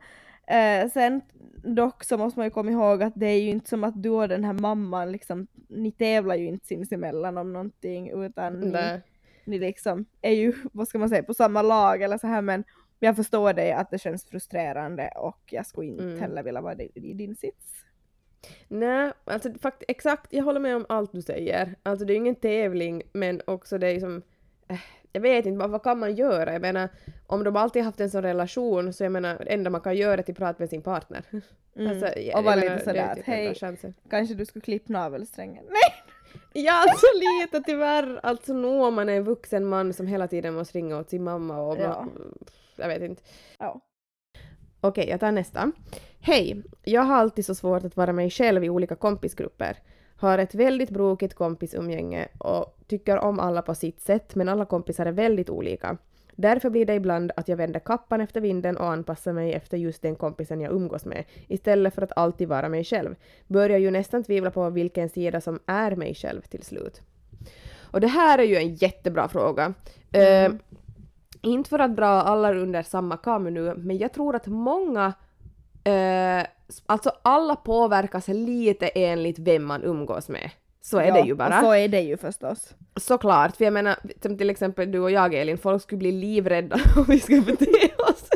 [0.46, 1.20] Eh, sen
[1.64, 4.10] dock så måste man ju komma ihåg att det är ju inte som att du
[4.10, 9.00] och den här mamman liksom, ni tävlar ju inte sinsemellan om någonting utan ni, Nej.
[9.44, 12.64] ni liksom är ju, vad ska man säga, på samma lag eller så här men
[13.00, 16.20] jag förstår dig att det känns frustrerande och jag skulle inte Mm.
[16.20, 17.72] heller vilja vara i, din sits.
[18.68, 21.74] Nej, alltså fakt- exakt, jag håller med om allt du säger.
[21.82, 24.22] Alltså det är ju ingen tävling men också det är som,
[24.68, 24.78] eh,
[25.12, 26.52] jag vet inte, vad, vad kan man göra?
[26.52, 26.88] Jag menar,
[27.26, 30.14] om de alltid haft en sån relation så jag menar, det enda man kan göra
[30.14, 31.22] är att prata med sin partner.
[31.78, 31.90] Mm.
[31.90, 33.54] Alltså, jag- och vara lite sådär är att typ hej,
[34.10, 35.64] kanske du skulle klippa navelsträngen.
[35.68, 36.14] Nej!
[36.52, 38.20] Ja, alltså lite tyvärr.
[38.22, 41.24] Alltså nu om man är en vuxen man som hela tiden måste ringa åt sin
[41.24, 42.06] mamma och Ja.
[42.76, 43.22] jag vet inte.
[43.58, 43.80] Ja.
[44.80, 45.72] Okej, jag tar nästa.
[46.20, 46.62] Hej!
[46.84, 49.76] Jag har alltid så svårt att vara mig själv i olika kompisgrupper.
[50.16, 55.06] Har ett väldigt brokigt kompisumgänge och tycker om alla på sitt sätt men alla kompisar
[55.06, 55.96] är väldigt olika.
[56.36, 60.02] Därför blir det ibland att jag vänder kappan efter vinden och anpassar mig efter just
[60.02, 63.14] den kompisen jag umgås med, istället för att alltid vara mig själv.
[63.46, 67.02] Börjar ju nästan tvivla på vilken sida som är mig själv till slut.
[67.90, 69.74] Och det här är ju en jättebra fråga.
[70.12, 70.52] Eh,
[71.42, 75.06] inte för att dra alla under samma kam nu, men jag tror att många
[75.88, 76.46] uh,
[76.86, 80.50] alltså alla påverkas lite enligt vem man umgås med.
[80.86, 81.58] Så är Ja, det ju bara.
[81.58, 82.74] Och så är det ju förstås.
[82.96, 86.76] Såklart, för jag menar som till exempel du och jag Elin, folk skulle bli livrädda
[86.96, 88.28] om vi skulle bete oss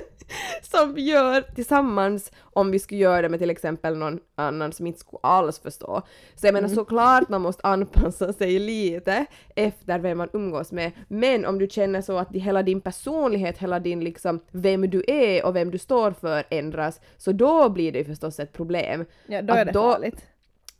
[0.71, 4.87] som vi gör tillsammans om vi skulle göra det med till exempel någon annan som
[4.87, 6.03] inte skulle alls förstå.
[6.35, 9.27] Så jag menar såklart man måste anpassa sig lite
[9.57, 13.81] efter vem man umgås med, men om du känner så att hela din personlighet, hela
[13.81, 17.99] din liksom vem du är och vem du står för ändras, så då blir det
[17.99, 19.05] ju förstås ett problem.
[19.27, 20.27] Ja, då Att är det då- farligt.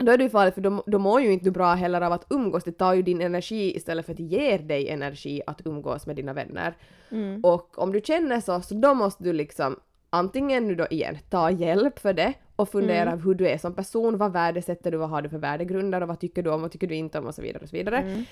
[0.01, 2.27] Då är det ju farligt för då, mår ju inte du bra heller av att
[2.31, 6.17] umgås, det tar ju din energi istället för att ger dig energi att umgås med
[6.17, 6.77] dina vänner.
[7.11, 7.41] Mm.
[7.45, 9.77] Och om du känner så, så då måste du liksom
[10.11, 13.25] antingen nu då igen ta hjälp för det och fundera Mm.
[13.25, 16.21] hur du är som person, vad värdesätter du, vad har du för värdegrunder och vad
[16.21, 17.99] tycker du om, vad tycker du inte om och så vidare och så vidare.
[17.99, 18.25] Mm.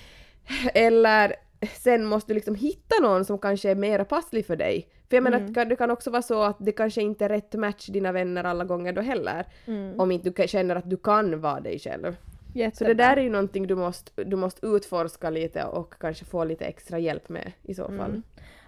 [0.73, 1.35] Eller
[1.77, 4.87] sen måste du liksom hitta någon som kanske är mer passlig för dig.
[5.09, 5.49] För jag menar, Mm.
[5.57, 8.43] att det kan- också vara så att det kanske inte är rätt match dina vänner
[8.43, 9.45] alla gånger då heller.
[9.65, 9.99] Mm.
[9.99, 12.15] Om inte du känner att du kan vara dig själv.
[12.53, 12.87] Så Jättebra.
[12.87, 16.65] det där är ju någonting du måste, du måste utforska lite och kanske få lite
[16.65, 18.09] extra hjälp med i så fall.
[18.09, 18.23] Mm.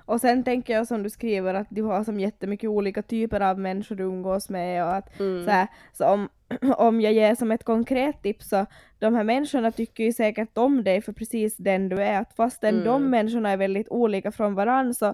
[0.06, 3.60] Och sen tänker jag som du skriver att du har som jättemycket olika typer av
[3.60, 5.46] människor du umgås med och att Mm.
[5.46, 6.30] så, här, så om,
[6.78, 8.66] om jag ger som ett konkret tips så
[9.00, 12.22] de här människorna tycker ju säkert om dig för precis den du är.
[12.22, 12.86] Att fastän Mm.
[12.86, 15.14] de människorna är väldigt olika från varandra så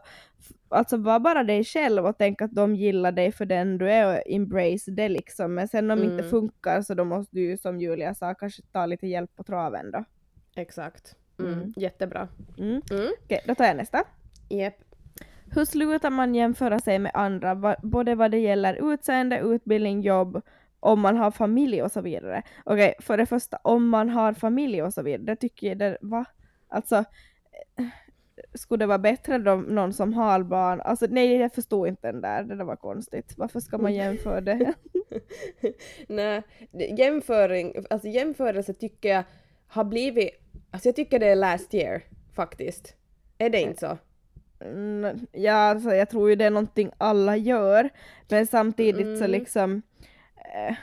[0.70, 4.08] alltså var bara dig själv och tänk att de gillar dig för den du är
[4.18, 5.54] och embrace det liksom.
[5.56, 6.30] Men sen om det inte Mm.
[6.30, 10.04] funkar så då måste du som Julia sa kanske ta lite hjälp på traven då.
[10.56, 11.16] Exakt.
[11.40, 11.54] Mm.
[11.54, 11.74] Mm.
[11.76, 12.28] Jättebra.
[12.58, 12.82] Mm.
[12.92, 13.08] Mm.
[13.24, 14.04] Okej, då tar jag nästa.
[14.50, 14.76] Yep.
[15.52, 20.42] Hur slutar man jämföra sig med andra, både vad det gäller utseende, utbildning, jobb,
[20.80, 22.44] om man har familj och så vidare?
[22.66, 25.98] Okej, för det första, om man har familj och så vidare, det tycker jag det,
[26.02, 26.26] va?
[26.68, 27.86] Alltså, eh,
[28.54, 30.82] skulle det vara bättre då någon som har barn?
[30.82, 33.34] Alltså nej, jag förstår inte den där, det där var konstigt.
[33.38, 34.74] Varför ska man jämföra det?
[36.08, 36.44] Nej,
[36.98, 39.24] jämföring, alltså jämförelse tycker jag
[39.68, 40.30] har blivit,
[40.72, 42.04] alltså jag tycker det är last year
[42.36, 42.96] faktiskt.
[43.38, 43.98] Är det inte så?
[45.32, 47.90] Ja, alltså, jag tror ju det är någonting alla gör,
[48.30, 49.32] men samtidigt så Mm.
[49.32, 49.82] liksom
[50.56, 50.76] eh,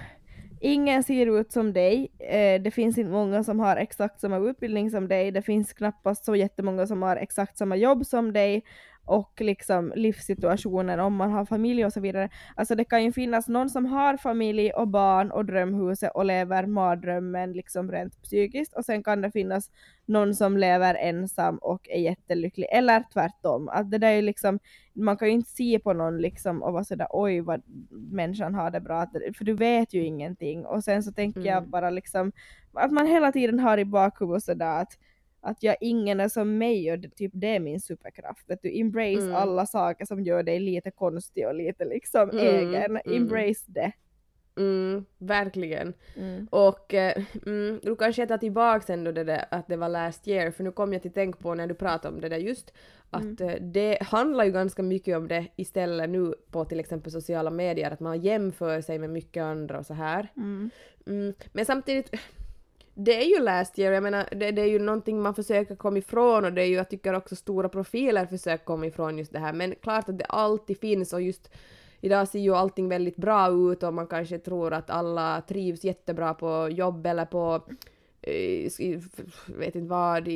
[0.60, 2.08] ingen ser ut som dig.
[2.18, 5.30] Eh, det finns inte många som har exakt samma utbildning som dig.
[5.30, 8.64] Det finns knappast så jättemånga som har exakt samma jobb som dig
[9.06, 12.28] och liksom livssituationen om man har familj och så vidare.
[12.56, 16.66] Alltså det kan ju finnas någon som har familj och barn och drömhuset och lever
[16.66, 19.70] mardrömmen liksom rent psykiskt och sen kan det finnas
[20.06, 23.68] någon som lever ensam och är jättelycklig eller tvärtom.
[23.68, 24.58] Att det där är liksom,
[24.92, 28.70] man kan ju inte se på någon liksom och vara sådär oj vad människan har
[28.70, 29.06] det bra,
[29.38, 30.66] för du vet ju ingenting.
[30.66, 31.70] Och sen så tänker jag Mm.
[31.70, 32.32] bara liksom
[32.72, 34.92] att man hela tiden har i bakhuvudet sådär att
[35.44, 38.50] att jag ingen är som mig och det, typ det är min superkraft.
[38.50, 39.34] Att du embrace Mm.
[39.34, 42.74] alla saker som gör dig lite konstig och lite liksom Mm, egen.
[42.96, 43.02] mm.
[43.22, 43.92] Embrace det.
[44.56, 45.94] Mm, verkligen.
[46.16, 46.48] Mm.
[46.50, 50.50] Och eh, mm, du kanske tar tillbaks ändå det där att det var last year,
[50.50, 52.72] för nu kom jag till tänk på när du pratade om det där just,
[53.10, 57.50] att eh, det handlar ju ganska mycket om det istället nu på till exempel sociala
[57.50, 60.28] medier, att man jämför sig med mycket andra och så här.
[60.36, 60.70] Mm.
[61.06, 62.10] Mm, men samtidigt,
[62.94, 65.98] det är ju last year, jag menar det, det är ju någonting man försöker komma
[65.98, 69.38] ifrån och det är ju, jag tycker också stora profiler försöker komma ifrån just det
[69.38, 71.50] här, men klart att det alltid finns och just
[72.00, 76.34] idag ser ju allting väldigt bra ut och man kanske tror att alla trivs jättebra
[76.34, 77.62] på jobb eller på
[78.22, 79.00] eh,
[79.46, 80.28] vet inte vad,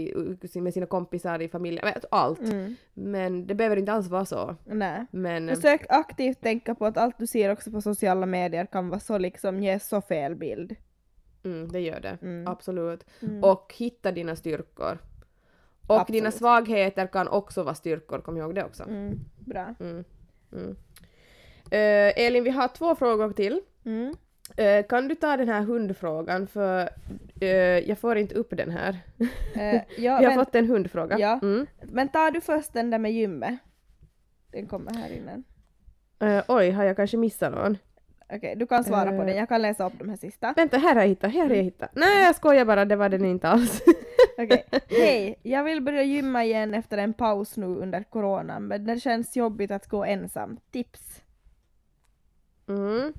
[0.54, 2.40] med sina kompisar i familjen, allt.
[2.40, 2.76] Mm.
[2.94, 4.56] Men det behöver inte alls vara så.
[4.64, 5.06] Nej.
[5.11, 5.48] Men...
[5.48, 9.18] Försök aktivt tänka på att allt du ser också på sociala medier kan vara så
[9.18, 10.76] liksom, ge så fel bild.
[11.45, 12.18] Mm, det gör det.
[12.22, 12.49] Mm.
[12.49, 13.05] Absolut.
[13.22, 13.45] Mm.
[13.45, 14.99] Och hitta dina styrkor.
[15.86, 16.20] Och Absolut.
[16.20, 18.82] dina svagheter kan också vara styrkor, kom ihåg det också.
[18.82, 19.18] Mm.
[19.39, 19.74] Bra.
[21.70, 23.61] Eh, Elin, vi har två frågor till.
[24.57, 26.89] Eh, kan du ta den här hundfrågan för
[27.41, 27.49] eh,
[27.89, 28.99] jag får inte upp den här.
[29.55, 31.18] Eh, ja, vi har fått en hundfråga.
[31.18, 31.41] Ja.
[31.43, 31.66] Mm.
[31.82, 33.59] men tar du först den där med gymmet?
[34.53, 35.45] Den kommer här innan.
[36.49, 37.78] Oj, har jag kanske missat någon?
[38.33, 39.26] Okej, du kan svara på Eh.
[39.26, 39.37] den.
[39.37, 40.53] Jag kan läsa upp de här sista.
[40.57, 41.91] Vänta, här har jag hittat, här har jag hittat.
[41.95, 43.83] Nej, jag skojar bara, det var den inte alls.
[44.39, 44.64] Okej.
[44.89, 49.37] Hej, jag vill börja gymma igen efter en paus nu under coronan, men det känns
[49.37, 50.57] jobbigt att gå ensam.
[50.70, 51.22] Tips?
[52.68, 53.12] Mm.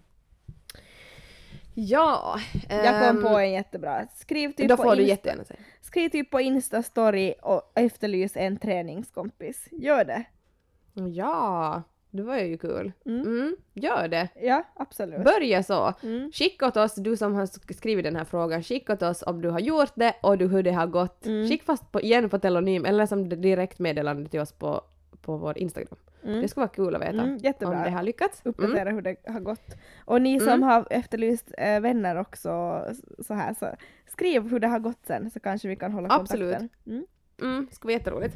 [1.73, 2.39] Ja.
[2.69, 4.07] Jag kom ehm, på en jättebra.
[4.15, 5.59] Skriv typ Då på får du Insta- jättegärna säga.
[5.81, 9.67] Skriv typ på Insta-story och efterlys en träningskompis.
[9.71, 10.23] Gör det.
[10.93, 12.91] Ja, det var ju kul.
[13.05, 13.21] Mm.
[13.21, 14.27] Mm, gör det.
[14.41, 15.23] Ja, absolut.
[15.23, 15.93] Börja så.
[16.03, 16.31] Mm.
[16.31, 19.41] Skicka åt oss, du som har sk- skrivit den här frågan, skicka åt oss om
[19.41, 21.25] du har gjort det och du, hur det har gått.
[21.25, 21.47] Mm.
[21.47, 24.81] Skick fast på, igen på telonym eller som direktmeddelande till oss på,
[25.21, 25.97] på vår Instagram.
[26.23, 26.41] Mm.
[26.41, 28.41] Det skulle vara kul att veta Mm, om det har lyckats.
[28.45, 29.75] Uppdatera hur det har gått.
[30.05, 32.83] Och ni som har efterlyst eh, vänner också
[33.27, 33.67] så här, så
[34.07, 36.57] skriv hur det har gått sen så kanske vi kan hålla Absolut.
[36.57, 36.69] kontakten.
[36.87, 37.05] Mm.
[37.41, 38.35] Mm, det skulle vara jätteroligt.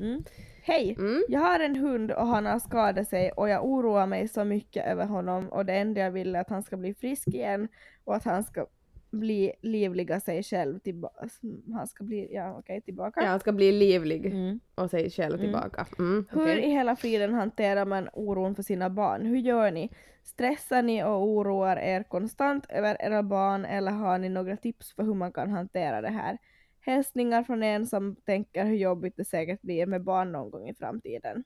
[0.65, 0.95] Hej!
[0.99, 1.23] Mm.
[1.29, 4.85] Jag har en hund och han har skadat sig och jag oroar mig så mycket
[4.85, 7.67] över honom och det enda jag vill är att han ska bli frisk igen
[8.03, 8.65] och att han ska
[9.11, 11.27] bli livliga sig själv tillbaka.
[11.73, 13.21] Han ska bli, ja okej, tillbaka.
[13.21, 14.59] Ja, han ska bli livlig Mm.
[14.75, 15.45] och sig själv Mm.
[15.45, 15.85] tillbaka.
[15.99, 16.59] Mm, Hur okej.
[16.63, 19.25] i hela friden hanterar man oron för sina barn?
[19.25, 19.89] Hur gör ni?
[20.23, 25.03] Stressar ni och oroar er konstant över era barn eller har ni några tips för
[25.03, 26.37] hur man kan hantera det här?
[26.85, 30.75] Hälsningar från en som tänker hur jobbigt det säkert blir med barn någon gång i
[30.75, 31.43] framtiden.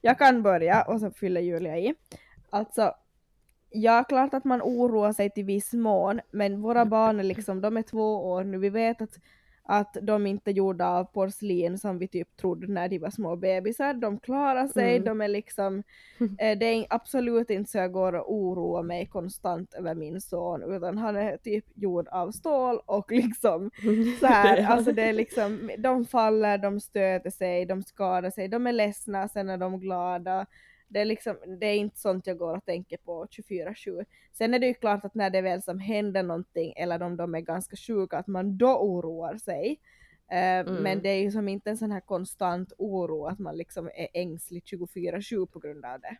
[0.00, 1.94] Jag kan börja och så fyller Julia i.
[2.50, 2.94] Alltså,
[3.70, 7.76] ja klart att man oroar sig till viss mån, men våra barn är liksom, de
[7.76, 9.18] är två år nu, vi vet att
[9.66, 13.36] att de inte är gjorda av porslin som vi typ trodde när de var små
[13.36, 13.94] bebisar.
[13.94, 15.04] De klarar sig, Mm.
[15.04, 15.82] de är liksom,
[16.38, 20.62] eh, det är absolut inte så jag går och oroar mig konstant över min son,
[20.74, 23.70] utan han är typ gjord av stål och liksom
[24.20, 28.66] så här, alltså det är liksom, de faller, de stöter sig, de skadar sig, de
[28.66, 30.46] är ledsna, sen är de glada.
[30.94, 34.04] Det är liksom, det är inte sånt jag går och tänker på 24-7.
[34.32, 37.34] Sen är det ju klart att när det väl som händer någonting eller om de
[37.34, 39.80] är ganska sjuka att man då oroar sig.
[40.30, 43.86] Eh, Men det är ju som inte en sån här konstant oro att man liksom
[43.86, 46.16] är ängslig 24-7 på grund av det.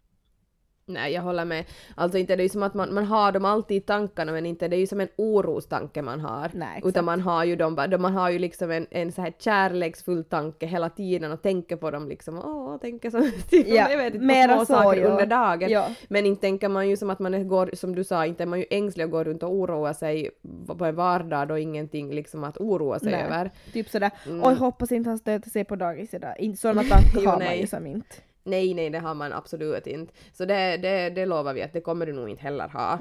[0.87, 1.65] Nej, jag håller med.
[1.95, 4.47] Alltså inte det är ju som att man, man har dem alltid i tankarna men
[4.47, 6.51] inte det är ju som en orostanke man har.
[6.55, 6.81] Nej.
[6.85, 10.67] Utan man har ju dem, man har ju liksom en, en så här kärleksfull tanke
[10.67, 13.21] hela tiden och tänker på dem liksom, åh, tänker så,
[13.51, 15.09] typ, Ja, jag vet inte, på så, små saker ja.
[15.09, 15.71] under dagen.
[15.71, 15.89] Ja.
[16.09, 18.59] Men inte tänker man ju som att man går, som du sa, inte är man
[18.59, 20.31] ju ängslig och går runt och oroar sig
[20.79, 23.23] på en vardag och ingenting liksom att oroa sig Nej.
[23.23, 23.51] över.
[23.73, 24.47] Typ sådär, Mm.
[24.47, 26.55] oj hoppas inte han stöter sig på dagis idag.
[26.59, 28.17] Sådana tankar har man ju som inte.
[28.45, 30.13] Nej, nej, det har man absolut inte.
[30.33, 32.99] Så det, det, det lovar vi att det kommer du nog inte heller ha.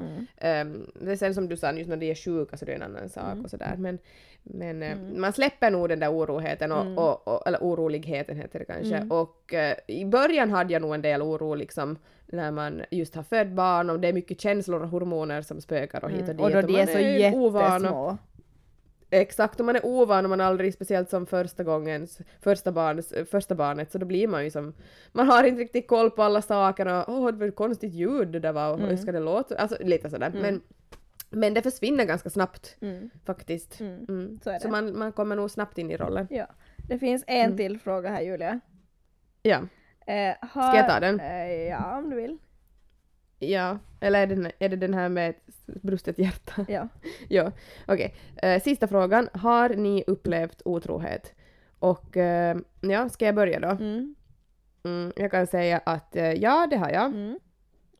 [0.61, 2.75] Um, det är sen som du sa, just när de är sjuka så det är
[2.75, 3.75] en annan sak och sådär.
[3.77, 3.99] Men,
[4.43, 8.65] men eh, man släpper nog den där oroheten, och, och, och, eller oroligheten heter det
[8.65, 8.95] kanske.
[9.09, 13.23] Och eh, i början hade jag nog en del oro liksom när man just har
[13.23, 16.39] fött barn och det är mycket känslor och hormoner som spökar och hit och dit.
[16.39, 16.45] Mm.
[16.45, 16.85] Och då de är
[17.31, 18.17] så ovan och- jättesmå.
[19.21, 23.55] Exakt, och man är ovan och man aldrig, speciellt som första gångens, första, barns, första
[23.55, 24.73] barnet, så då blir man ju som,
[25.11, 28.27] man har inte riktigt koll på alla saker och åh, det var ett konstigt ljud
[28.27, 29.55] det där var, och hur ska det låta?
[29.55, 30.31] Alltså lite sådär.
[30.41, 30.61] Men,
[31.29, 33.09] men det försvinner ganska snabbt Mm.
[33.25, 33.79] faktiskt.
[33.79, 34.05] Mm.
[34.09, 34.39] Mm.
[34.43, 34.69] Så är det.
[34.69, 36.27] man, man kommer nog snabbt in i rollen.
[36.29, 36.45] Ja.
[36.87, 37.57] Det finns en Mm.
[37.57, 38.59] till fråga här Julia.
[39.41, 39.57] Ja.
[40.07, 41.19] Eh, har, Ska jag ta den?
[41.19, 42.37] Eh, ja, om du vill.
[43.49, 46.65] Ja, eller är det, är det den här med ett brustet hjärta?
[46.67, 46.87] Ja.
[47.27, 47.51] ja,
[47.87, 48.15] okej.
[48.35, 49.29] Eh, sista frågan.
[49.33, 51.33] Har ni upplevt otrohet?
[51.79, 53.67] Och eh, ja, ska jag börja då?
[53.67, 54.15] Mm.
[54.83, 57.05] Mm, jag kan säga att eh, ja, det har jag.
[57.05, 57.39] Mm.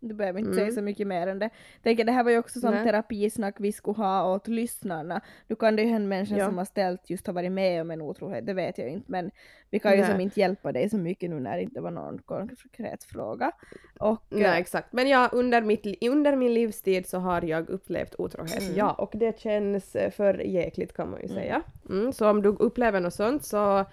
[0.08, 0.60] Du behöver inte Mm.
[0.66, 1.50] säga så mycket mer än det.
[1.84, 2.84] Tänker det här var ju också Nej.
[2.84, 5.22] terapisnack vi skulle ha åt lyssnarna.
[5.48, 6.46] Nu kan det ju en människa Ja.
[6.46, 9.32] som har ställt just har varit med om en otrohet, det vet jag inte men
[9.70, 10.12] vi kan ju Nej.
[10.12, 13.52] som inte hjälpa dig så mycket nu när det inte var någon konkret fråga.
[14.00, 14.94] Och Nej, eh, exakt.
[14.94, 18.62] Men ja, under, mitt, under min livstid så har jag upplevt otrohet.
[18.62, 18.76] Mm.
[18.76, 21.62] Ja, och det känns eh, för jäkligt kan man ju säga.
[21.90, 23.86] Mm, så om du upplever något sånt så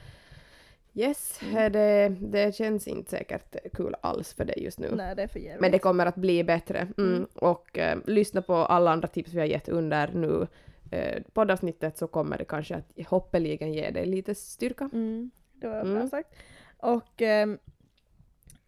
[0.95, 1.57] yes, Mm.
[1.57, 4.91] eh, det, det känns inte säkert kul alls för dig just nu.
[4.97, 5.61] nej det är för jävligt.
[5.61, 6.89] Men det kommer att bli bättre.
[6.99, 7.27] Mm.
[7.35, 10.47] Och eh, lyssna på alla andra tips vi har gett under nu
[10.91, 14.91] eh, poddavsnittet så kommer det kanske att hoppeligen ge dig lite styrka.
[14.93, 16.09] Mm, det var bra Mm.
[16.09, 16.35] sagt.
[16.79, 17.59] Och ehm,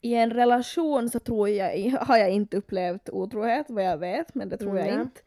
[0.04, 4.48] i en relation så tror jag, har jag inte upplevt otrohet vad jag vet, men
[4.48, 5.20] det tror jag inte.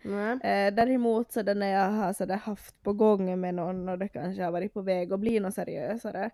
[0.47, 4.07] Eh, däremot så när jag har så där haft på gång med någon och det
[4.07, 6.29] kanske har varit på väg att bli något seriösare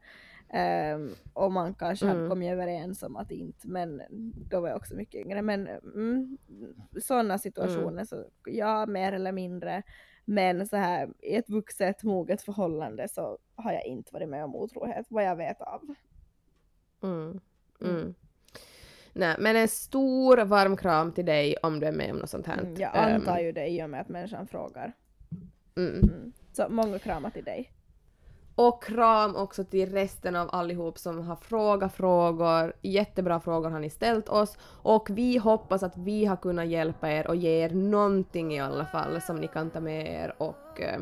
[0.54, 2.30] ehm, och man kanske hade Mm.
[2.30, 4.02] kommit överens om att inte, men
[4.50, 5.42] då var jag också mycket yngre.
[5.42, 6.38] Men mm,
[7.02, 9.84] sådana situationer så ja, mer eller mindre.
[10.26, 14.56] Men så här i ett vuxet moget förhållande så har jag inte varit med om
[14.56, 15.82] otrohet vad jag vet av.
[17.04, 17.40] Mm.
[17.82, 18.14] Mm.
[19.14, 22.48] Nej, men en stor varm kram till dig om du är med om något sånt
[22.48, 22.58] här.
[22.60, 24.94] Mm, jag Ehm, antar ju det i och med att människan frågar.
[25.76, 25.96] mm.
[26.04, 26.34] Mm.
[26.54, 27.72] Så många kramar till dig.
[28.56, 32.74] Och kram också till resten av allihop som har frågat frågor.
[32.82, 34.58] Jättebra frågor har ni ställt oss.
[34.64, 38.86] Och vi hoppas att vi har kunnat hjälpa er och ge er någonting i alla
[38.86, 41.00] fall som ni kan ta med er och eh,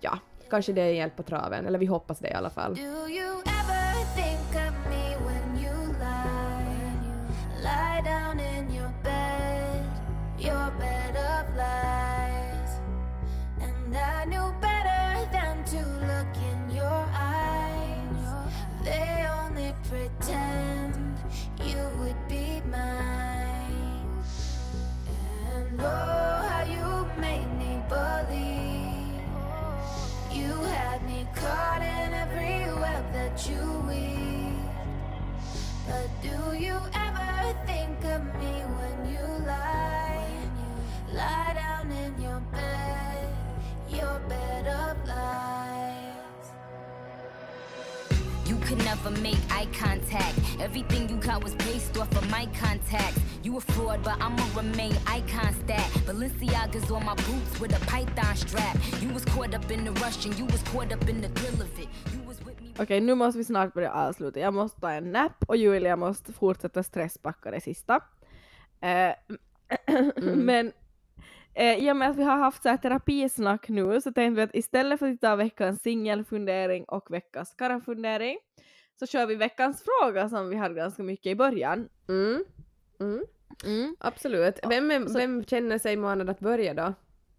[0.00, 0.18] ja,
[0.50, 1.66] kanske det är hjälp på traven.
[1.66, 2.78] Eller vi hoppas det i alla fall.
[10.40, 10.97] Your bed.
[49.58, 50.36] Eye contact.
[50.60, 53.20] Everything you got was based off of my contacts.
[53.42, 55.88] You a fraud, but I'ma remain icon stat.
[56.06, 58.76] Balenciaga's on my boots with a python strap.
[59.02, 61.62] You was caught up in the rush and you was caught up in the thrill
[61.62, 61.88] of it.
[62.12, 62.68] You was with me.
[62.78, 64.40] Okej, nu måste vi snart börja avsluta.
[64.40, 68.00] Jag måste ta en nap och Julia måste fortsätta stresspacka det sista.
[68.80, 69.12] Eh,
[70.34, 70.72] Men
[71.54, 74.42] eh, i och med att vi har haft så här terapisnack nu så tänkte vi
[74.42, 78.38] att istället för att ta veckans singelfundering och veckans karafundering
[79.00, 81.88] så kör vi veckans fråga som vi hade ganska mycket i början.
[82.08, 82.44] Mm.
[83.64, 83.96] Mm.
[84.00, 84.58] Absolut.
[84.68, 86.92] Vem, är, så- vem känner sig manad att börja då?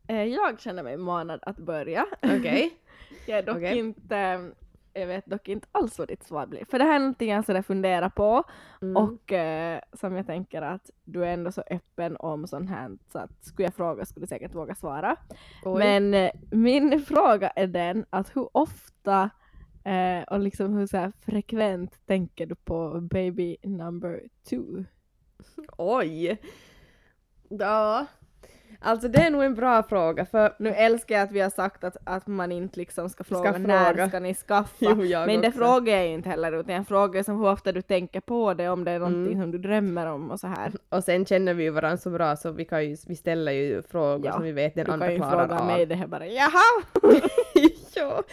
[0.08, 2.06] Eh, Jag känner mig manad att börja.
[2.22, 2.78] Okej.
[3.26, 3.78] Jag är dock Okej.
[3.78, 4.50] inte,
[4.94, 6.66] jag vet dock inte alls vad ditt svar blir.
[6.66, 8.44] För det här är någonting jag sådär funderar på
[8.82, 8.98] Mm.
[8.98, 13.20] och eh, som jag tänker att du är ändå så öppen om sånt här så
[13.20, 15.16] att skulle jag fråga skulle du säkert våga svara.
[15.66, 15.80] Oj.
[15.80, 19.30] Men eh, min fråga är den att hur ofta
[19.90, 24.84] eh, och liksom hur så här frekvent tänker du på baby number two?
[25.78, 26.38] Oj!
[27.50, 28.06] Ja.
[28.80, 31.84] Alltså det är nog en bra fråga för Nu älskar jag att vi har sagt
[31.84, 34.08] att, att man inte liksom ska fråga Ska när fråga.
[34.10, 34.76] ska ni skaffa.
[34.80, 34.96] Jo,
[35.26, 35.60] Men det också.
[35.60, 38.84] frågar jag inte heller utan jag frågar som hur ofta du tänker på det, om
[38.84, 39.42] det är någonting Mm.
[39.42, 40.72] som du drömmer om och så här.
[40.90, 43.82] Och sen känner vi ju varandra så bra så vi, kan ju, vi ställer ju
[43.82, 45.68] frågor Ja, som vi vet den Du andra kan ju klarar fråga av.
[45.68, 46.84] mig det här bara jaha!
[47.96, 48.24] ja.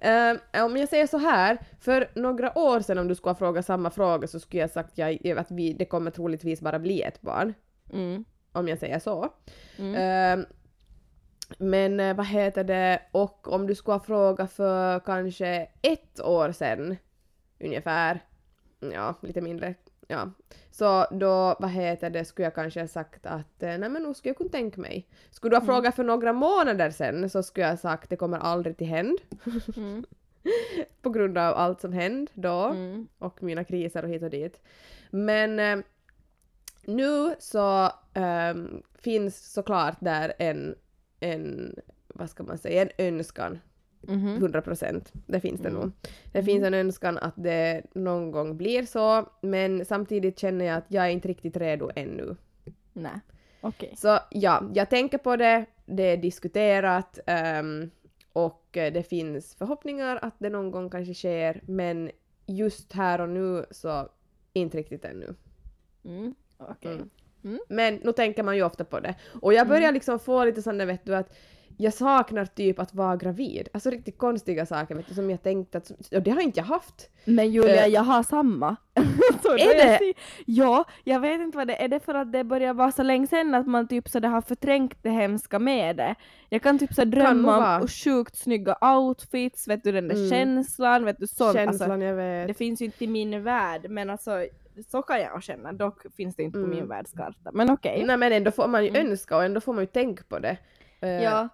[0.00, 3.66] Ehm, om jag säger så här, för några år sedan om du skulle ha frågat
[3.66, 7.20] samma fråga så skulle jag sagt jag, att vi, det kommer troligtvis bara bli ett
[7.20, 7.54] barn.
[7.92, 8.24] Mm.
[8.52, 9.28] Om jag säger så.
[9.78, 9.94] Mm.
[9.98, 10.46] Ehm,
[11.58, 16.52] men eh, vad heter det, och om du skulle ha frågat för kanske ett år
[16.52, 16.96] sedan
[17.60, 18.20] ungefär,
[18.80, 19.74] ja lite mindre,
[20.08, 20.30] ja,
[20.70, 24.14] så då vad heter det skulle jag kanske ha sagt att eh, nej men nu
[24.14, 25.08] skulle jag kunna tänka mig.
[25.30, 25.74] Skulle du ha Mm.
[25.74, 29.18] frågat för några månader sedan så skulle jag ha sagt det kommer aldrig till händ
[29.76, 30.04] Mm.
[31.02, 33.08] på grund av allt som hände då Mm.
[33.18, 34.60] och mina kriser och hit och dit.
[35.10, 35.84] Men eh,
[36.86, 40.74] nu så ehm, finns såklart där en,
[41.20, 41.74] en,
[42.08, 43.58] vad ska man säga, en önskan.
[44.08, 44.36] Mhm.
[44.36, 45.12] 100 procent.
[45.26, 45.80] Det finns det Mm.
[45.80, 45.92] nog.
[46.32, 50.84] Det finns en önskan att det någon gång blir så, men samtidigt känner jag att
[50.88, 52.36] jag är inte riktigt redo ännu.
[52.92, 53.20] Nej,
[53.60, 53.94] okej.
[53.96, 57.90] Så ja, jag tänker på det, det är diskuterat ehm,
[58.32, 62.10] och det finns förhoppningar att det någon gång kanske sker, men
[62.46, 64.08] just här och nu så
[64.52, 65.34] inte riktigt ännu.
[66.04, 66.34] Mm.
[66.70, 67.00] Okej.
[67.44, 67.58] Mm.
[67.68, 69.14] Men nu tänker man ju ofta på det.
[69.40, 71.36] Och jag börjar liksom få lite sån där vet du att
[71.76, 73.68] jag saknar typ att vara gravid.
[73.72, 76.64] Alltså riktigt konstiga saker vet du som jag tänkte att, och det har inte jag
[76.64, 77.10] haft.
[77.24, 78.76] Men Julia, jag har samma.
[78.94, 79.98] är jag det?
[79.98, 80.14] ser-
[80.46, 81.84] Ja, jag vet inte vad det är.
[81.84, 84.28] Är det för att det börjar vara så länge sedan att man typ så det
[84.28, 86.14] har förträngt det hemska med det?
[86.48, 90.30] Jag kan typ så drömma om sjukt snygga outfits, vet du den där Mm.
[90.30, 91.52] känslan, vet du sånt.
[91.56, 92.48] Känslan Alltså, jag vet.
[92.48, 94.46] det finns ju inte i min värld, men alltså
[94.88, 95.72] så kan jag känna.
[95.72, 96.70] Dock finns det inte på Mm.
[96.70, 97.50] min världskarta.
[97.52, 98.04] Men okej.
[98.06, 99.06] Nej men ändå får man ju Mm.
[99.06, 100.56] önska och ändå får man ju tänka på det.
[101.00, 101.48] Eh, Ja,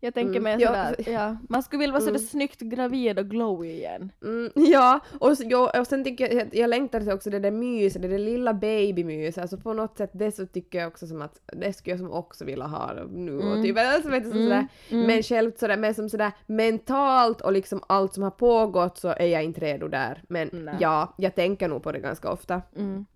[0.00, 0.42] jag tänker Mm.
[0.42, 0.68] mig Ja.
[0.68, 1.36] sådär, ja.
[1.48, 2.26] Man skulle vilja vara sådär Mm.
[2.26, 4.12] snyggt gravid och glowy igen.
[4.22, 7.50] Mm, ja, och, så, jo, och sen tycker jag, jag längtar till också det där
[7.50, 11.22] myset, det där lilla babymyset, alltså på något sätt det så tycker jag också som
[11.22, 13.62] att det skulle jag som också vilja ha nu och Mm.
[13.62, 15.06] typ, alltså vet du, Mm, sådär, mm.
[15.06, 19.26] men själv sådär, men som sådär mentalt och liksom allt som har pågått så är
[19.26, 20.74] jag inte redo där, men Nej.
[20.80, 22.62] ja, jag tänker nog på det ganska ofta.
[22.76, 22.86] Mm.
[22.86, 23.06] Mm.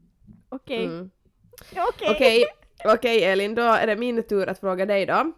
[0.49, 1.11] Okej.
[2.11, 2.45] Okej,
[2.85, 5.32] okej Elin, då är det min tur att fråga dig då.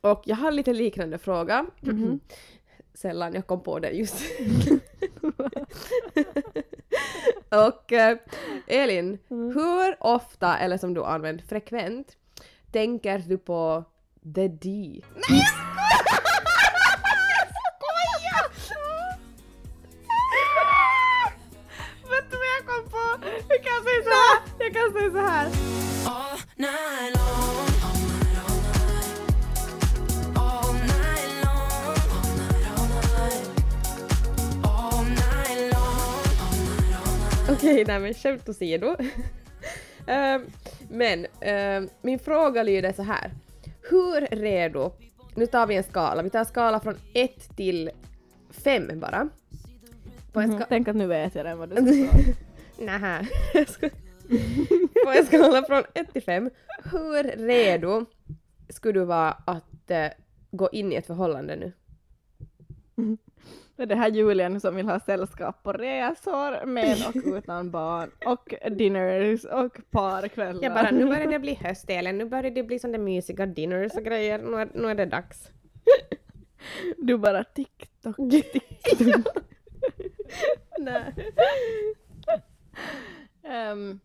[0.00, 1.66] Och jag har lite liknande fråga.
[1.80, 2.20] Mhm.
[2.94, 4.16] Sällan jag kom på det just.
[7.48, 8.18] och eh,
[8.66, 9.54] Elin, Mm.
[9.54, 12.16] hur ofta, eller som du använder frekvent,
[12.72, 13.84] tänker du på
[14.34, 15.00] the D?
[15.28, 15.42] Nej
[22.10, 23.26] Vet du vad jag kom på?
[23.48, 24.40] Jag kan säga så här.
[24.58, 25.50] Jag kan säga så här.
[37.60, 38.96] Okej, nej men skämt åsido.
[40.06, 40.42] Ehm,
[40.90, 43.30] men ehm, min fråga lyder så här.
[43.90, 44.92] Hur redo,
[45.34, 47.90] nu tar vi en skala, vi tar en skala från 1 till
[48.50, 49.28] 5 bara.
[50.32, 51.84] På en Mhm, ska- Tänk att nu vet jag redan vad du ska
[52.18, 52.34] svara.
[52.98, 53.26] Nähä.
[55.04, 56.50] På en skala från 1 till 5,
[56.92, 58.04] hur redo
[58.68, 60.06] skulle du vara att eh,
[60.50, 61.72] gå in i ett förhållande nu?
[62.96, 63.16] Är
[63.86, 69.44] det här Julian som vill ha sällskap på resor med och utan barn och dinners
[69.44, 70.62] och parkvällar.
[70.62, 73.92] Jag bara, nu börjar det bli höst Elin, nu börjar det bli sådana mysiga dinners
[73.94, 75.50] och grejer, nu är, nu är det dags.
[76.96, 79.44] Du bara TikTok, TikTok.
[80.78, 81.14] Nej.
[83.44, 84.00] Ehm,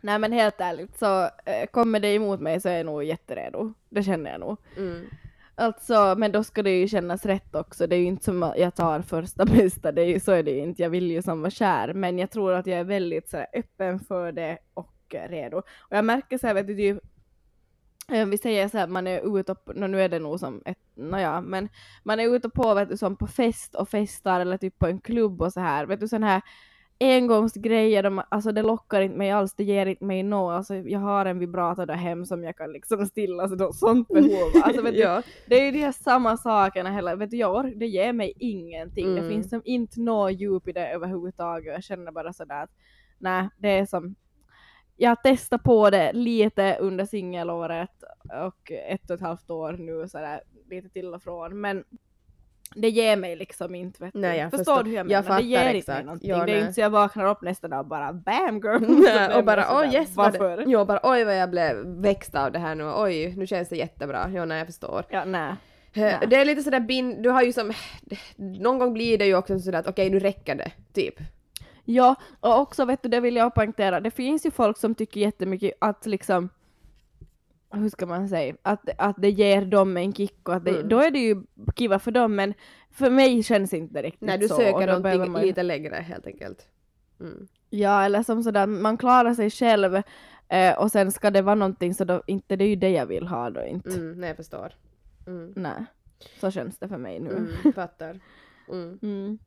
[0.00, 3.72] nej men helt ärligt så eh, kommer det emot mig så är jag nog jätteredo.
[3.88, 4.56] Det känner jag nog.
[4.76, 5.06] Mm.
[5.54, 7.86] Alltså, men då ska det ju kännas rätt också.
[7.86, 10.42] Det är ju inte som att jag tar första bästa, det är ju, så är
[10.42, 10.82] det ju inte.
[10.82, 13.46] Jag vill ju som vara kär, men jag tror att jag är väldigt så här,
[13.52, 14.94] öppen för det och
[15.28, 15.56] redo.
[15.58, 16.98] Och jag märker så här, vet du, typ,
[18.08, 21.40] vi säger så här, man är ute och, nu är det nog som ett, nåja,
[21.40, 21.68] men
[22.02, 25.00] man är ute på, vet du, som på fest och festar eller typ på en
[25.00, 26.42] klubb och så här, vet du, sån här
[27.02, 30.98] engångsgrejer, de, alltså det lockar inte mig alls, det ger inte mig något, alltså jag
[31.00, 34.50] har en vibrator där hem som jag kan liksom stilla så sånt behov.
[34.62, 35.22] Alltså vet du, ja.
[35.46, 39.14] det är ju de här samma sakerna hela, vet du, jag det ger mig ingenting.
[39.14, 39.30] Det Mm.
[39.30, 41.74] finns som inte något djup i det överhuvudtaget.
[41.74, 42.70] Jag känner bara sådär att
[43.18, 44.14] nej, det är som
[44.96, 48.02] jag har testat på det lite under singelåret
[48.46, 50.40] och ett och ett halvt år nu sådär
[50.70, 51.84] lite till och från men
[52.76, 54.18] det ger mig liksom inte vet du.
[54.18, 54.84] Nej, jag Förstår förstår.
[54.84, 55.38] du hur jag, Jag menar?
[55.38, 55.96] det ger inte exakt.
[55.96, 56.30] mig någonting.
[56.30, 58.80] Ja, det är inte så jag vaknar upp nästa dag och bara BAM girl!
[59.04, 60.56] Nej, och bara oj yes vad varför?
[60.56, 63.68] det, jo, bara oj vad jag blev växt av det här nu, oj nu känns
[63.68, 65.04] det jättebra, jo nej jag förstår.
[65.08, 65.50] Ja, nej.
[65.50, 66.18] Eh, Nej.
[66.30, 67.72] Det är lite sådär bin, du har ju som,
[68.36, 71.14] någon gång blir det ju också sådär att okej nu räcker det, typ.
[71.84, 75.20] Ja, och också vet du, det vill jag poängtera, det finns ju folk som tycker
[75.20, 76.48] jättemycket att liksom
[77.72, 80.88] hur ska man säga, att, att det ger dem en kick och att det, Mm.
[80.88, 81.42] då är det ju
[81.76, 82.54] kiva för dem men
[82.90, 84.56] för mig känns inte det riktigt Nej du så.
[84.56, 86.66] söker någonting man lite längre helt enkelt.
[87.20, 87.46] Mm.
[87.70, 90.02] Ja, eller som sådär, man klarar sig själv
[90.48, 93.06] eh, och sen ska det vara någonting så då, inte det är ju det jag
[93.06, 93.90] vill ha då inte.
[93.90, 94.72] Mm, nej jag förstår.
[95.26, 95.52] Mm.
[95.56, 95.84] Nej,
[96.40, 97.30] så känns det för mig nu.
[97.30, 98.20] Mm, fattar.
[98.68, 98.98] Mm.
[99.02, 99.38] Mm.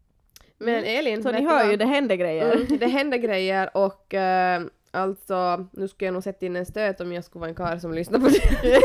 [0.58, 2.56] Men Elin, Så ni hör ju, det händer grejer.
[2.56, 4.64] Mm, det händer grejer och eh,
[4.96, 7.80] alltså nu skulle jag nog sätta in en stöt om jag skulle vara en karl
[7.80, 8.82] som lyssnar på det.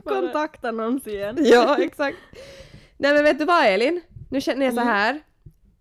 [0.04, 1.36] Kontaktannons igen.
[1.40, 2.16] ja, exakt.
[2.96, 4.00] Nej men vet du vad Elin?
[4.30, 4.92] Nu känner jag så Mm.
[4.94, 5.20] här.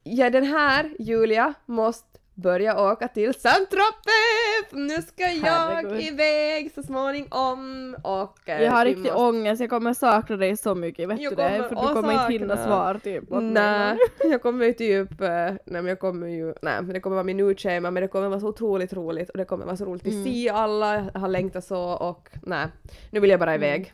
[0.03, 4.71] Ja, den här Julia måste börja åka till Saint-Tropez!
[4.71, 6.01] Nu ska jag Herregud.
[6.01, 8.39] iväg så småningom och...
[8.45, 11.65] Jag har riktig måste- ångest, jag kommer sakna dig så mycket, vet Jag du det?
[11.69, 13.23] För du kommer inte hinna svara typ.
[13.29, 17.15] Nej, jag kommer ju typ, eh, nej men jag kommer ju, nej men det kommer
[17.15, 20.05] vara minutschema men det kommer vara så otroligt roligt och det kommer vara så roligt
[20.05, 20.17] Mm.
[20.21, 22.67] att se alla, jag har längtat så och nej,
[23.11, 23.93] nu vill jag bara iväg.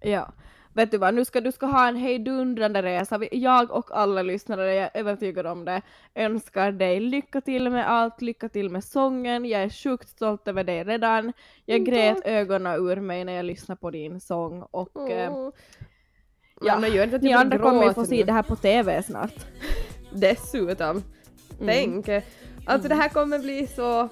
[0.00, 0.32] Ja.
[0.78, 3.20] Vet du vad, nu ska du ska ha en hejdundrande resa.
[3.32, 5.82] Jag och alla lyssnare, jag är övertygad om det,
[6.14, 9.44] önskar dig lycka till med allt, lycka till med sången.
[9.44, 11.32] Jag är sjukt stolt över dig redan.
[11.64, 12.26] Jag Mm, grät tack.
[12.26, 15.50] ögonen ur mig när jag lyssnade på din sång och eh, Åh.
[16.60, 19.02] ja, Men gör inte att ni andra kommer ju få se det här på TV
[19.02, 19.34] snart.
[20.12, 21.02] Dessutom.
[21.66, 22.08] Tänk!
[22.66, 24.08] Alltså det här kommer bli så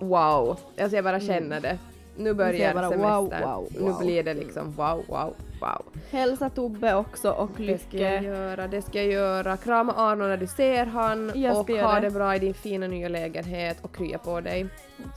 [0.00, 0.58] wow.
[0.80, 1.78] Alltså jag bara känner det.
[2.20, 3.12] Nu börjar bara semestern.
[3.12, 3.98] wow, wow, Nu wow.
[3.98, 5.82] blir det liksom wow, wow, wow.
[6.10, 8.34] Hälsa Tobbe också och Det ska jag lycka.
[8.34, 9.56] göra, det ska jag göra.
[9.56, 12.00] Krama Arno när du ser han Jag ska och göra ha det.
[12.00, 14.66] det bra i din fina nya lägenhet och krya på dig.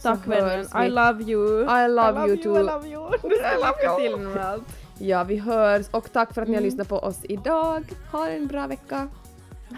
[0.01, 0.86] Tack vännen.
[0.86, 1.62] I love you.
[1.64, 2.60] I love you too.
[2.60, 3.10] I love you.
[3.12, 4.64] Du ska lycka till med allt.
[4.99, 6.70] Ja, vi hörs och tack för att ni har Mm.
[6.70, 7.84] lyssnat på oss idag.
[8.12, 9.08] Ha en bra vecka.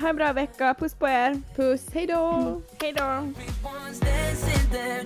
[0.02, 1.42] Ha en bra vecka, puss på er.
[1.56, 2.62] Puss, hejdå!
[2.82, 3.02] Hejdå.
[3.04, 5.06] Everyone's dancing their